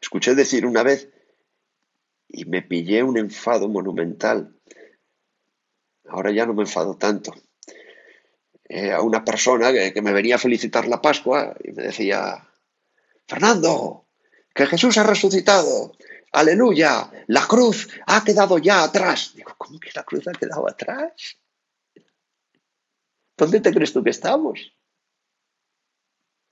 Escuché 0.00 0.34
decir 0.34 0.66
una 0.66 0.82
vez 0.82 1.08
y 2.26 2.46
me 2.46 2.62
pillé 2.62 3.04
un 3.04 3.16
enfado 3.16 3.68
monumental 3.68 4.56
ahora 6.08 6.30
ya 6.30 6.46
no 6.46 6.54
me 6.54 6.62
enfado 6.62 6.96
tanto. 6.96 7.34
Eh, 8.68 8.92
a 8.92 9.00
una 9.00 9.24
persona 9.24 9.72
que, 9.72 10.02
me 10.02 10.12
venía 10.12 10.34
a 10.34 10.38
felicitar 10.38 10.88
la 10.88 11.00
Pascua 11.00 11.54
y 11.62 11.70
me 11.70 11.84
decía, 11.84 12.48
Fernando, 13.26 14.06
que 14.52 14.66
Jesús 14.66 14.98
ha 14.98 15.04
resucitado, 15.04 15.92
aleluya, 16.32 17.10
la 17.28 17.46
cruz 17.46 17.88
ha 18.06 18.24
quedado 18.24 18.58
ya 18.58 18.82
atrás. 18.82 19.32
Digo, 19.36 19.54
¿cómo 19.56 19.78
que 19.78 19.90
la 19.94 20.02
cruz 20.02 20.26
ha 20.26 20.32
quedado 20.32 20.68
atrás? 20.68 21.38
¿Dónde 23.36 23.60
te 23.60 23.72
crees 23.72 23.92
tú 23.92 24.02
que 24.02 24.10
estamos? 24.10 24.72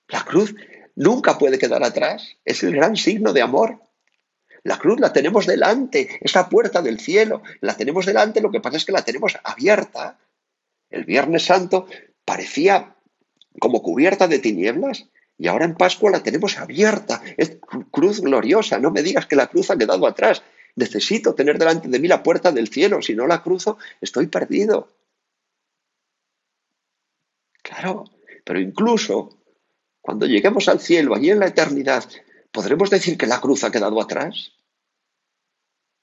La 0.09 0.25
cruz 0.25 0.55
nunca 0.95 1.39
puede 1.39 1.59
quedar 1.59 1.83
atrás, 1.83 2.37
es 2.45 2.63
el 2.63 2.77
gran 2.77 2.97
signo 2.97 3.33
de 3.33 3.43
amor. 3.43 3.81
La 4.65 4.79
cruz 4.79 4.99
la 4.99 5.13
tenemos 5.13 5.47
delante, 5.47 6.19
es 6.23 6.35
la 6.35 6.49
puerta 6.49 6.81
del 6.81 6.99
cielo, 6.99 7.43
la 7.61 7.77
tenemos 7.77 8.07
delante, 8.07 8.41
lo 8.41 8.51
que 8.51 8.61
pasa 8.61 8.79
es 8.79 8.85
que 8.87 8.93
la 8.93 9.05
tenemos 9.05 9.37
abierta. 9.45 10.19
El 10.91 11.05
Viernes 11.05 11.45
Santo 11.45 11.87
parecía 12.25 12.97
como 13.61 13.83
cubierta 13.83 14.27
de 14.27 14.39
tinieblas 14.39 15.05
y 15.37 15.49
ahora 15.49 15.67
en 15.67 15.75
Pascua 15.75 16.11
la 16.11 16.23
tenemos 16.23 16.59
abierta. 16.59 17.23
Es 17.37 17.59
cruz 17.91 18.23
gloriosa, 18.23 18.79
no 18.79 18.91
me 18.91 19.03
digas 19.03 19.27
que 19.27 19.37
la 19.37 19.49
cruz 19.49 19.71
ha 19.71 19.77
quedado 19.77 20.07
atrás. 20.07 20.43
Necesito 20.77 21.35
tener 21.35 21.59
delante 21.59 21.89
de 21.89 21.99
mí 22.01 22.09
la 22.09 22.23
puerta 22.23 22.51
del 22.51 22.69
cielo, 22.69 23.03
si 23.03 23.15
no 23.15 23.27
la 23.27 23.43
cruzo 23.43 23.77
estoy 24.01 24.29
perdido. 24.29 24.89
Claro, 27.63 28.05
pero 28.45 28.59
incluso 28.59 29.39
cuando 30.01 30.27
lleguemos 30.27 30.69
al 30.69 30.81
cielo, 30.81 31.15
allí 31.15 31.31
en 31.31 31.41
la 31.41 31.47
eternidad, 31.49 32.05
¿podremos 32.55 32.89
decir 32.89 33.19
que 33.19 33.27
la 33.27 33.41
cruz 33.41 33.65
ha 33.65 33.73
quedado 33.73 34.01
atrás? 34.01 34.53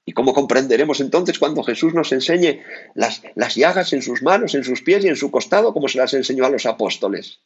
¿Y 0.06 0.12
cómo 0.12 0.34
comprenderemos 0.34 1.00
entonces 1.00 1.40
cuando 1.40 1.64
Jesús 1.64 1.94
nos 1.94 2.12
enseñe 2.12 2.62
las, 2.94 3.22
llagas 3.56 3.94
en 3.94 4.02
sus 4.02 4.22
manos, 4.22 4.54
en 4.54 4.66
sus 4.66 4.82
pies 4.82 5.06
y 5.06 5.08
en 5.08 5.16
su 5.16 5.32
costado, 5.32 5.74
como 5.74 5.88
se 5.88 5.98
las 5.98 6.14
enseñó 6.14 6.46
a 6.46 6.50
los 6.50 6.66
apóstoles? 6.66 7.40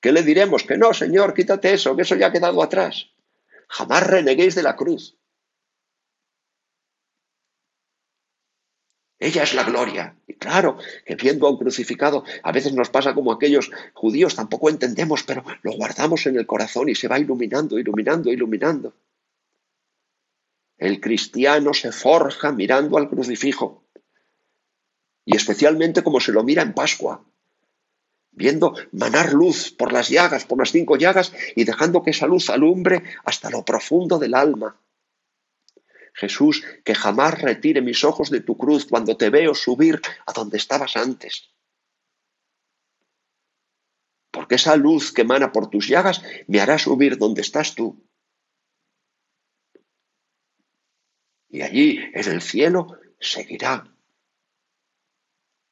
¿Qué 0.00 0.12
le 0.12 0.22
diremos? 0.22 0.64
Que 0.64 0.76
no, 0.76 0.92
Señor, 0.92 1.32
quítate 1.32 1.72
eso, 1.72 1.96
que 1.96 2.02
eso 2.02 2.14
ya 2.16 2.26
ha 2.26 2.32
quedado 2.32 2.62
atrás. 2.62 3.06
Jamás 3.68 4.06
reneguéis 4.06 4.54
de 4.54 4.64
la 4.64 4.76
cruz. 4.76 5.16
Ella 9.20 9.42
es 9.42 9.52
la 9.52 9.64
gloria. 9.64 10.16
Y 10.26 10.32
claro, 10.34 10.78
que 11.04 11.14
viendo 11.14 11.46
a 11.46 11.50
un 11.50 11.58
crucificado, 11.58 12.24
a 12.42 12.52
veces 12.52 12.72
nos 12.72 12.88
pasa 12.88 13.14
como 13.14 13.32
aquellos 13.32 13.70
judíos, 13.92 14.34
tampoco 14.34 14.70
entendemos, 14.70 15.22
pero 15.24 15.44
lo 15.62 15.72
guardamos 15.72 16.26
en 16.26 16.36
el 16.36 16.46
corazón 16.46 16.88
y 16.88 16.94
se 16.94 17.06
va 17.06 17.18
iluminando, 17.18 17.78
iluminando, 17.78 18.32
iluminando. 18.32 18.94
El 20.78 21.00
cristiano 21.00 21.74
se 21.74 21.92
forja 21.92 22.50
mirando 22.52 22.96
al 22.96 23.10
crucifijo. 23.10 23.84
Y 25.26 25.36
especialmente 25.36 26.02
como 26.02 26.18
se 26.18 26.32
lo 26.32 26.42
mira 26.42 26.62
en 26.62 26.72
Pascua, 26.72 27.22
viendo 28.32 28.74
manar 28.92 29.34
luz 29.34 29.70
por 29.70 29.92
las 29.92 30.08
llagas, 30.08 30.46
por 30.46 30.58
las 30.58 30.72
cinco 30.72 30.96
llagas, 30.96 31.34
y 31.54 31.64
dejando 31.64 32.02
que 32.02 32.12
esa 32.12 32.26
luz 32.26 32.48
alumbre 32.48 33.02
hasta 33.26 33.50
lo 33.50 33.66
profundo 33.66 34.18
del 34.18 34.34
alma. 34.34 34.80
Jesús, 36.20 36.62
que 36.84 36.94
jamás 36.94 37.40
retire 37.40 37.80
mis 37.80 38.04
ojos 38.04 38.30
de 38.30 38.40
tu 38.40 38.56
cruz 38.56 38.86
cuando 38.86 39.16
te 39.16 39.30
veo 39.30 39.54
subir 39.54 40.00
a 40.26 40.32
donde 40.32 40.58
estabas 40.58 40.96
antes. 40.96 41.50
Porque 44.30 44.56
esa 44.56 44.76
luz 44.76 45.12
que 45.12 45.22
emana 45.22 45.50
por 45.50 45.70
tus 45.70 45.88
llagas 45.88 46.22
me 46.46 46.60
hará 46.60 46.78
subir 46.78 47.16
donde 47.16 47.40
estás 47.40 47.74
tú. 47.74 48.04
Y 51.48 51.62
allí, 51.62 51.98
en 52.12 52.28
el 52.30 52.42
cielo, 52.42 52.98
seguirá. 53.18 53.92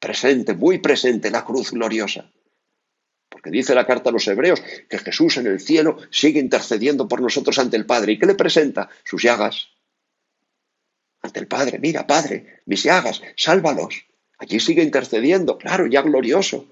Presente, 0.01 0.55
muy 0.55 0.79
presente 0.79 1.31
la 1.31 1.45
cruz 1.45 1.71
gloriosa. 1.71 2.33
Porque 3.29 3.51
dice 3.51 3.75
la 3.75 3.87
carta 3.87 4.11
a 4.11 4.13
los 4.13 4.27
hebreos 4.27 4.61
que 4.89 4.99
Jesús 4.99 5.37
en 5.37 5.47
el 5.47 5.61
cielo 5.61 5.99
sigue 6.11 6.41
intercediendo 6.41 7.07
por 7.07 7.21
nosotros 7.21 7.59
ante 7.59 7.77
el 7.77 7.87
Padre. 7.87 8.13
¿Y 8.13 8.19
qué 8.19 8.27
le 8.27 8.35
presenta? 8.35 8.89
Sus 9.05 9.23
llagas, 9.23 9.69
ante 11.29 11.41
el 11.41 11.47
Padre. 11.47 11.79
Mira, 11.79 12.07
Padre, 12.07 12.63
mis 12.67 12.83
llagas, 12.83 13.23
sálvalos. 13.37 14.07
Allí 14.39 14.61
sigue 14.61 14.83
intercediendo, 14.83 15.59
claro, 15.59 15.87
ya 15.87 16.03
glorioso. 16.03 16.67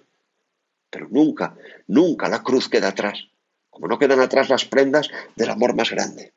Pero 0.90 1.08
nunca, 1.08 1.56
nunca 1.86 2.28
la 2.28 2.42
cruz 2.42 2.68
queda 2.68 2.88
atrás, 2.88 3.28
como 3.70 3.88
no 3.88 3.98
quedan 3.98 4.20
atrás 4.20 4.48
las 4.48 4.64
prendas 4.64 5.08
del 5.34 5.50
amor 5.50 5.74
más 5.74 5.90
grande. 5.90 6.32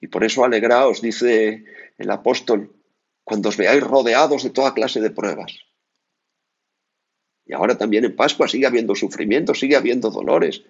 Y 0.00 0.06
por 0.08 0.22
eso 0.22 0.44
alegraos, 0.44 1.00
dice 1.00 1.64
el 1.96 2.10
apóstol, 2.10 2.74
cuando 3.24 3.48
os 3.48 3.56
veáis 3.56 3.82
rodeados 3.82 4.42
de 4.42 4.50
toda 4.50 4.74
clase 4.74 5.00
de 5.00 5.10
pruebas. 5.10 5.52
Y 7.46 7.54
ahora 7.54 7.76
también 7.76 8.04
en 8.04 8.16
Pascua 8.16 8.48
sigue 8.48 8.66
habiendo 8.66 8.94
sufrimiento, 8.94 9.54
sigue 9.54 9.76
habiendo 9.76 10.10
dolores, 10.10 10.62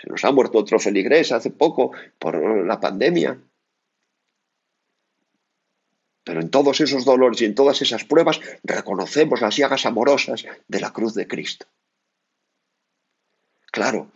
se 0.00 0.08
nos 0.08 0.24
ha 0.24 0.32
muerto 0.32 0.58
otro 0.58 0.78
feligrés 0.78 1.32
hace 1.32 1.50
poco 1.50 1.92
por 2.18 2.66
la 2.66 2.80
pandemia. 2.80 3.38
Pero 6.24 6.40
en 6.40 6.50
todos 6.50 6.80
esos 6.80 7.04
dolores 7.04 7.40
y 7.40 7.46
en 7.46 7.54
todas 7.54 7.82
esas 7.82 8.04
pruebas 8.04 8.40
reconocemos 8.62 9.40
las 9.40 9.56
llagas 9.56 9.86
amorosas 9.86 10.44
de 10.68 10.80
la 10.80 10.92
cruz 10.92 11.14
de 11.14 11.26
Cristo. 11.26 11.66
Claro, 13.72 14.12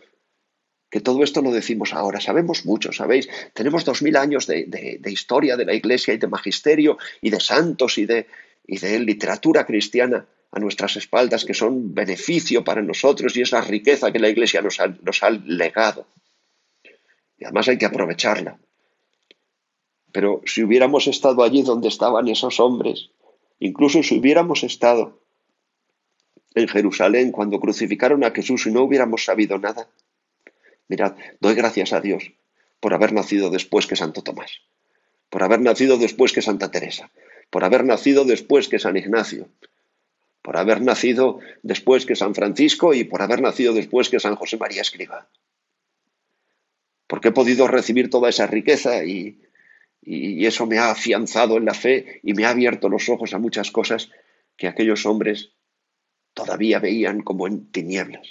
que 0.89 1.01
todo 1.01 1.23
esto 1.23 1.41
lo 1.41 1.51
decimos 1.51 1.93
ahora, 1.93 2.21
sabemos 2.21 2.65
mucho, 2.65 2.91
¿sabéis? 2.91 3.27
Tenemos 3.53 3.83
dos 3.83 4.01
mil 4.03 4.15
años 4.15 4.47
de, 4.47 5.01
historia 5.05 5.57
de 5.57 5.65
la 5.65 5.73
Iglesia 5.73 6.13
y 6.13 6.17
de 6.17 6.27
magisterio 6.27 6.97
y 7.19 7.29
de 7.29 7.39
santos 7.39 7.97
y 7.97 8.05
de, 8.05 8.27
y 8.65 8.77
de 8.77 8.99
literatura 8.99 9.65
cristiana 9.65 10.27
a 10.53 10.59
nuestras 10.59 10.95
espaldas 10.97 11.45
que 11.45 11.55
son 11.55 11.95
beneficio 11.95 12.63
para 12.63 12.83
nosotros 12.83 13.35
y 13.35 13.41
es 13.41 13.51
la 13.51 13.61
riqueza 13.61 14.11
que 14.11 14.19
la 14.19 14.29
Iglesia 14.29 14.61
nos 14.61 14.79
ha, 14.79 14.87
nos 14.87 15.23
ha 15.23 15.31
legado. 15.31 16.05
Y 17.39 17.45
además 17.45 17.67
hay 17.67 17.79
que 17.79 17.87
aprovecharla. 17.87 18.59
Pero 20.11 20.41
si 20.45 20.63
hubiéramos 20.63 21.07
estado 21.07 21.43
allí 21.43 21.63
donde 21.63 21.87
estaban 21.87 22.27
esos 22.27 22.59
hombres, 22.59 23.09
incluso 23.59 24.03
si 24.03 24.19
hubiéramos 24.19 24.63
estado 24.63 25.19
en 26.53 26.67
Jerusalén 26.67 27.31
cuando 27.31 27.59
crucificaron 27.59 28.23
a 28.23 28.29
Jesús 28.29 28.67
y 28.67 28.71
no 28.71 28.83
hubiéramos 28.83 29.25
sabido 29.25 29.57
nada, 29.57 29.87
mirad, 30.87 31.15
doy 31.39 31.55
gracias 31.55 31.93
a 31.93 31.99
Dios 31.99 32.31
por 32.79 32.93
haber 32.93 33.11
nacido 33.11 33.49
después 33.49 33.87
que 33.87 33.95
Santo 33.95 34.21
Tomás, 34.21 34.51
por 35.31 35.41
haber 35.41 35.61
nacido 35.61 35.97
después 35.97 36.31
que 36.31 36.43
Santa 36.43 36.69
Teresa, 36.69 37.09
por 37.49 37.63
haber 37.63 37.83
nacido 37.85 38.23
después 38.23 38.67
que 38.67 38.77
San 38.77 38.97
Ignacio, 38.97 39.47
por 40.43 40.57
haber 40.57 40.81
nacido 40.81 41.39
después 41.63 42.05
que 42.05 42.15
San 42.15 42.35
Francisco 42.35 42.93
y 42.93 43.05
por 43.05 43.23
haber 43.23 43.41
nacido 43.41 43.73
después 43.73 44.09
que 44.09 44.19
San 44.19 44.35
José 44.35 44.57
María 44.57 44.81
Escriba. 44.81 45.29
Porque 47.07 47.29
he 47.29 47.31
podido 47.31 47.67
recibir 47.67 48.09
toda 48.09 48.29
esa 48.29 48.45
riqueza 48.45 49.05
y, 49.05 49.41
y 50.01 50.45
eso 50.45 50.67
me 50.67 50.77
ha 50.77 50.91
afianzado 50.91 51.57
en 51.57 51.65
la 51.65 51.73
fe 51.73 52.19
y 52.23 52.33
me 52.33 52.45
ha 52.45 52.49
abierto 52.49 52.89
los 52.89 53.07
ojos 53.09 53.33
a 53.33 53.39
muchas 53.39 53.71
cosas 53.71 54.11
que 54.57 54.67
aquellos 54.67 55.05
hombres 55.05 55.53
todavía 56.33 56.79
veían 56.79 57.21
como 57.21 57.47
en 57.47 57.71
tinieblas. 57.71 58.27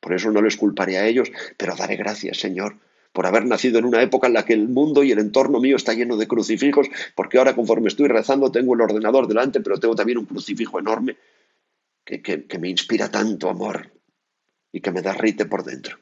Por 0.00 0.14
eso 0.14 0.30
no 0.30 0.40
les 0.40 0.56
culparé 0.56 0.96
a 0.98 1.06
ellos, 1.06 1.30
pero 1.58 1.76
daré 1.76 1.96
gracias, 1.96 2.38
Señor, 2.38 2.78
por 3.16 3.24
haber 3.26 3.46
nacido 3.46 3.78
en 3.78 3.86
una 3.86 4.02
época 4.02 4.26
en 4.26 4.34
la 4.34 4.44
que 4.44 4.52
el 4.52 4.68
mundo 4.68 5.02
y 5.02 5.10
el 5.10 5.18
entorno 5.18 5.58
mío 5.58 5.76
está 5.76 5.94
lleno 5.94 6.18
de 6.18 6.28
crucifijos, 6.28 6.88
porque 7.14 7.38
ahora 7.38 7.54
conforme 7.54 7.88
estoy 7.88 8.08
rezando 8.08 8.52
tengo 8.52 8.74
el 8.74 8.82
ordenador 8.82 9.26
delante, 9.26 9.62
pero 9.62 9.80
tengo 9.80 9.94
también 9.94 10.18
un 10.18 10.26
crucifijo 10.26 10.78
enorme 10.78 11.16
que, 12.04 12.20
que, 12.20 12.58
me 12.58 12.68
inspira 12.68 13.10
tanto 13.10 13.48
amor 13.48 13.90
y 14.70 14.82
que 14.82 14.90
me 14.90 15.00
derrite 15.00 15.46
por 15.46 15.64
dentro. 15.64 15.98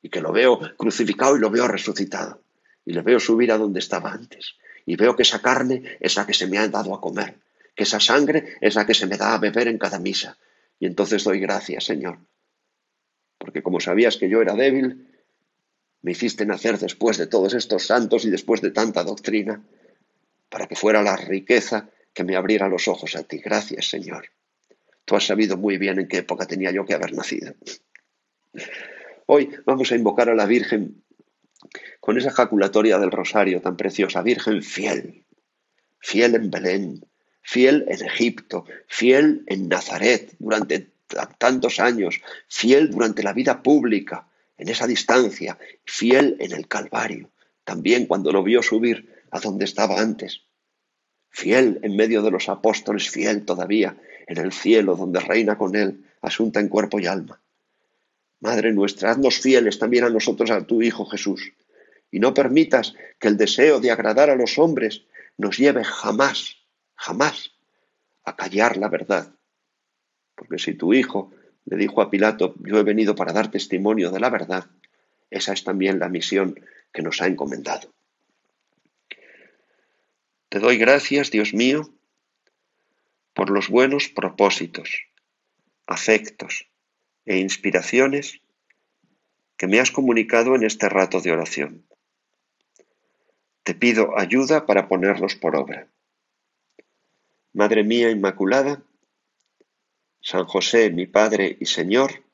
Y 0.00 0.10
que 0.10 0.20
lo 0.20 0.30
veo 0.30 0.60
crucificado 0.76 1.36
y 1.36 1.40
lo 1.40 1.50
veo 1.50 1.66
resucitado. 1.66 2.40
Y 2.84 2.92
le 2.92 3.02
veo 3.02 3.18
subir 3.18 3.50
a 3.50 3.58
donde 3.58 3.80
estaba 3.80 4.12
antes. 4.12 4.54
Y 4.86 4.94
veo 4.94 5.16
que 5.16 5.22
esa 5.22 5.42
carne 5.42 5.82
es 5.98 6.14
la 6.14 6.24
que 6.24 6.34
se 6.34 6.46
me 6.46 6.58
ha 6.58 6.68
dado 6.68 6.94
a 6.94 7.00
comer, 7.00 7.34
que 7.74 7.82
esa 7.82 7.98
sangre 7.98 8.58
es 8.60 8.76
la 8.76 8.86
que 8.86 8.94
se 8.94 9.08
me 9.08 9.16
da 9.16 9.34
a 9.34 9.38
beber 9.38 9.66
en 9.66 9.76
cada 9.76 9.98
misa. 9.98 10.38
Y 10.78 10.86
entonces 10.86 11.24
doy 11.24 11.40
gracias, 11.40 11.82
Señor. 11.82 12.20
Porque 13.38 13.64
como 13.64 13.80
sabías 13.80 14.18
que 14.18 14.30
yo 14.30 14.40
era 14.40 14.54
débil, 14.54 15.09
me 16.02 16.12
hiciste 16.12 16.46
nacer 16.46 16.78
después 16.78 17.18
de 17.18 17.26
todos 17.26 17.54
estos 17.54 17.86
santos 17.86 18.24
y 18.24 18.30
después 18.30 18.60
de 18.60 18.70
tanta 18.70 19.04
doctrina, 19.04 19.62
para 20.48 20.66
que 20.66 20.76
fuera 20.76 21.02
la 21.02 21.16
riqueza 21.16 21.90
que 22.12 22.24
me 22.24 22.36
abriera 22.36 22.68
los 22.68 22.88
ojos 22.88 23.16
a 23.16 23.22
ti. 23.22 23.38
Gracias, 23.38 23.88
Señor. 23.88 24.26
Tú 25.04 25.16
has 25.16 25.26
sabido 25.26 25.56
muy 25.56 25.78
bien 25.78 25.98
en 25.98 26.08
qué 26.08 26.18
época 26.18 26.46
tenía 26.46 26.70
yo 26.70 26.84
que 26.84 26.94
haber 26.94 27.14
nacido. 27.14 27.54
Hoy 29.26 29.50
vamos 29.64 29.92
a 29.92 29.96
invocar 29.96 30.28
a 30.28 30.34
la 30.34 30.46
Virgen 30.46 31.02
con 32.00 32.18
esa 32.18 32.30
jaculatoria 32.30 32.98
del 32.98 33.10
rosario 33.10 33.60
tan 33.60 33.76
preciosa, 33.76 34.22
Virgen 34.22 34.62
fiel, 34.62 35.24
fiel 35.98 36.34
en 36.34 36.50
Belén, 36.50 37.06
fiel 37.42 37.84
en 37.88 38.06
Egipto, 38.06 38.64
fiel 38.88 39.44
en 39.46 39.68
Nazaret 39.68 40.34
durante 40.38 40.90
tantos 41.38 41.80
años, 41.80 42.20
fiel 42.48 42.90
durante 42.90 43.22
la 43.22 43.32
vida 43.32 43.62
pública, 43.62 44.29
en 44.60 44.68
esa 44.68 44.86
distancia, 44.86 45.58
fiel 45.86 46.36
en 46.38 46.52
el 46.52 46.68
Calvario, 46.68 47.30
también 47.64 48.04
cuando 48.04 48.30
lo 48.30 48.42
vio 48.42 48.62
subir 48.62 49.24
a 49.30 49.40
donde 49.40 49.64
estaba 49.64 49.98
antes, 49.98 50.42
fiel 51.30 51.80
en 51.82 51.96
medio 51.96 52.20
de 52.20 52.30
los 52.30 52.50
apóstoles, 52.50 53.08
fiel 53.08 53.46
todavía 53.46 53.96
en 54.26 54.36
el 54.36 54.52
cielo 54.52 54.96
donde 54.96 55.18
reina 55.18 55.56
con 55.56 55.76
él, 55.76 56.04
asunta 56.20 56.60
en 56.60 56.68
cuerpo 56.68 57.00
y 57.00 57.06
alma. 57.06 57.40
Madre 58.40 58.70
nuestra, 58.74 59.12
haznos 59.12 59.40
fieles 59.40 59.78
también 59.78 60.04
a 60.04 60.10
nosotros, 60.10 60.50
a 60.50 60.66
tu 60.66 60.82
Hijo 60.82 61.06
Jesús, 61.06 61.54
y 62.10 62.20
no 62.20 62.34
permitas 62.34 62.94
que 63.18 63.28
el 63.28 63.38
deseo 63.38 63.80
de 63.80 63.90
agradar 63.90 64.28
a 64.28 64.36
los 64.36 64.58
hombres 64.58 65.04
nos 65.38 65.56
lleve 65.56 65.84
jamás, 65.84 66.56
jamás 66.96 67.52
a 68.24 68.36
callar 68.36 68.76
la 68.76 68.88
verdad. 68.88 69.32
Porque 70.34 70.58
si 70.58 70.74
tu 70.74 70.92
Hijo 70.92 71.32
le 71.64 71.76
dijo 71.76 72.02
a 72.02 72.10
Pilato, 72.10 72.54
yo 72.60 72.78
he 72.78 72.82
venido 72.82 73.14
para 73.14 73.32
dar 73.32 73.50
testimonio 73.50 74.10
de 74.10 74.20
la 74.20 74.30
verdad, 74.30 74.66
esa 75.30 75.52
es 75.52 75.64
también 75.64 75.98
la 75.98 76.08
misión 76.08 76.58
que 76.92 77.02
nos 77.02 77.20
ha 77.22 77.26
encomendado. 77.26 77.92
Te 80.48 80.58
doy 80.58 80.78
gracias, 80.78 81.30
Dios 81.30 81.54
mío, 81.54 81.88
por 83.34 83.50
los 83.50 83.68
buenos 83.68 84.08
propósitos, 84.08 85.06
afectos 85.86 86.68
e 87.24 87.38
inspiraciones 87.38 88.40
que 89.56 89.68
me 89.68 89.78
has 89.78 89.92
comunicado 89.92 90.56
en 90.56 90.64
este 90.64 90.88
rato 90.88 91.20
de 91.20 91.30
oración. 91.30 91.86
Te 93.62 93.74
pido 93.74 94.18
ayuda 94.18 94.66
para 94.66 94.88
ponerlos 94.88 95.36
por 95.36 95.54
obra. 95.54 95.86
Madre 97.52 97.84
mía 97.84 98.10
Inmaculada, 98.10 98.82
San 100.22 100.44
José, 100.44 100.90
mi 100.90 101.06
Padre 101.06 101.56
y 101.58 101.64
Señor, 101.64 102.24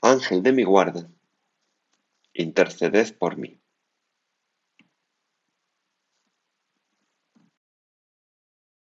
Ángel 0.00 0.42
de 0.42 0.52
mi 0.52 0.64
guarda, 0.64 1.06
interceded 2.32 3.14
por 3.18 3.36
mí. 3.36 3.59